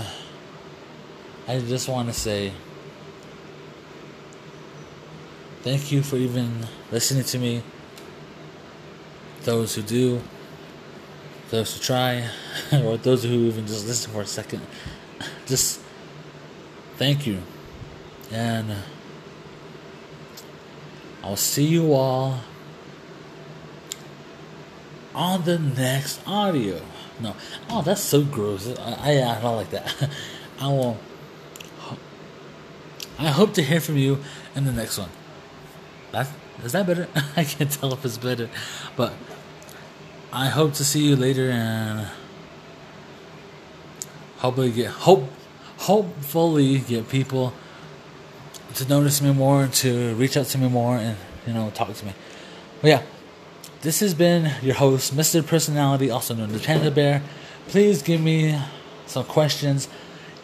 I 1.46 1.58
just 1.60 1.88
want 1.88 2.08
to 2.08 2.14
say 2.14 2.52
thank 5.62 5.92
you 5.92 6.02
for 6.02 6.16
even 6.16 6.66
listening 6.90 7.24
to 7.24 7.38
me. 7.38 7.62
Those 9.42 9.74
who 9.74 9.82
do, 9.82 10.22
those 11.50 11.74
who 11.74 11.82
try, 11.82 12.28
or 12.72 12.96
those 12.96 13.24
who 13.24 13.30
even 13.30 13.66
just 13.66 13.86
listen 13.86 14.12
for 14.12 14.22
a 14.22 14.26
second. 14.26 14.62
Just 15.46 15.80
thank 16.96 17.26
you. 17.26 17.42
And 18.30 18.74
I'll 21.22 21.36
see 21.36 21.64
you 21.64 21.94
all 21.94 22.40
on 25.14 25.42
the 25.44 25.58
next 25.58 26.20
audio. 26.26 26.80
No, 27.20 27.34
oh, 27.70 27.82
that's 27.82 28.02
so 28.02 28.22
gross. 28.22 28.78
I, 28.78 29.20
I, 29.20 29.36
I 29.36 29.40
don't 29.40 29.56
like 29.56 29.70
that. 29.70 30.10
I 30.60 30.68
will. 30.68 30.98
I 33.18 33.28
hope 33.28 33.52
to 33.54 33.62
hear 33.62 33.80
from 33.80 33.96
you 33.96 34.18
in 34.54 34.64
the 34.64 34.72
next 34.72 34.96
one. 34.98 35.08
That 36.12 36.28
is 36.64 36.72
that 36.72 36.86
better? 36.86 37.08
I 37.36 37.44
can't 37.44 37.70
tell 37.70 37.92
if 37.92 38.04
it's 38.04 38.18
better, 38.18 38.48
but 38.96 39.12
I 40.32 40.48
hope 40.48 40.74
to 40.74 40.84
see 40.84 41.06
you 41.08 41.16
later 41.16 41.50
and 41.50 42.08
hopefully 44.38 44.70
get 44.70 44.90
hope 44.90 45.28
hopefully 45.78 46.78
get 46.80 47.08
people 47.08 47.52
to 48.74 48.88
notice 48.88 49.22
me 49.22 49.32
more, 49.32 49.66
to 49.66 50.14
reach 50.14 50.36
out 50.36 50.46
to 50.46 50.58
me 50.58 50.68
more, 50.68 50.96
and 50.96 51.16
you 51.46 51.52
know 51.52 51.70
talk 51.70 51.92
to 51.94 52.06
me. 52.06 52.12
But 52.80 52.88
yeah. 52.88 53.02
This 53.80 54.00
has 54.00 54.12
been 54.12 54.50
your 54.60 54.74
host, 54.74 55.14
Mr. 55.14 55.46
Personality, 55.46 56.10
also 56.10 56.34
known 56.34 56.50
as 56.50 56.66
Panda 56.66 56.90
Bear. 56.90 57.22
Please 57.68 58.02
give 58.02 58.20
me 58.20 58.58
some 59.06 59.24
questions, 59.24 59.88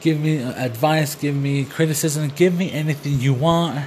give 0.01 0.21
me 0.21 0.37
advice, 0.39 1.17
give 1.17 1.35
me 1.35 1.65
criticism, 1.65 2.29
give 2.37 2.57
me 2.57 2.71
anything 2.71 3.19
you 3.19 3.35
want. 3.35 3.87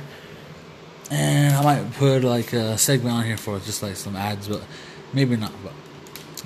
And 1.09 1.55
I 1.55 1.63
might 1.63 1.93
put 1.93 2.25
like 2.25 2.51
a 2.51 2.77
segment 2.77 3.15
on 3.15 3.23
here 3.23 3.37
for 3.37 3.57
just 3.59 3.81
like 3.81 3.95
some 3.95 4.17
ads, 4.17 4.49
but 4.49 4.63
maybe 5.13 5.37
not. 5.37 5.53
But 5.63 5.71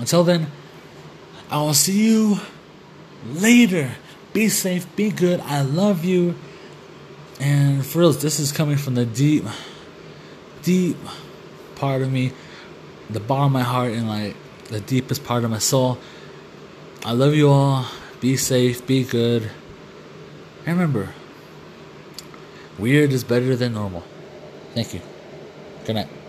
until 0.02 0.24
then, 0.24 0.48
I 1.52 1.58
will 1.58 1.76
see 1.76 2.10
you 2.10 2.40
later. 3.26 3.92
Be 4.34 4.50
safe, 4.50 4.94
be 4.96 5.12
good. 5.12 5.40
I 5.42 5.62
love 5.62 6.04
you. 6.04 6.36
And 7.40 7.86
for 7.86 8.00
real, 8.00 8.12
this 8.12 8.40
is 8.40 8.52
coming 8.52 8.78
from 8.78 8.96
the 8.96 9.06
deep, 9.06 9.46
deep 10.64 10.98
part 11.76 12.02
of 12.02 12.12
me, 12.12 12.34
the 13.12 13.20
bottom 13.20 13.46
of 13.46 13.52
my 13.52 13.62
heart, 13.62 13.92
and 13.92 14.08
like 14.10 14.36
the 14.70 14.80
deepest 14.80 15.24
part 15.24 15.44
of 15.44 15.52
my 15.52 15.60
soul. 15.60 16.00
I 17.06 17.12
love 17.12 17.36
you 17.36 17.50
all. 17.50 17.86
Be 18.20 18.38
safe, 18.38 18.86
be 18.88 19.04
good. 19.04 19.52
And 20.66 20.80
remember, 20.80 21.10
weird 22.80 23.12
is 23.12 23.24
better 23.24 23.56
than 23.56 23.74
normal. 23.74 24.04
Thank 24.74 24.96
you. 24.96 25.02
Good 25.86 25.96
night. 25.96 26.21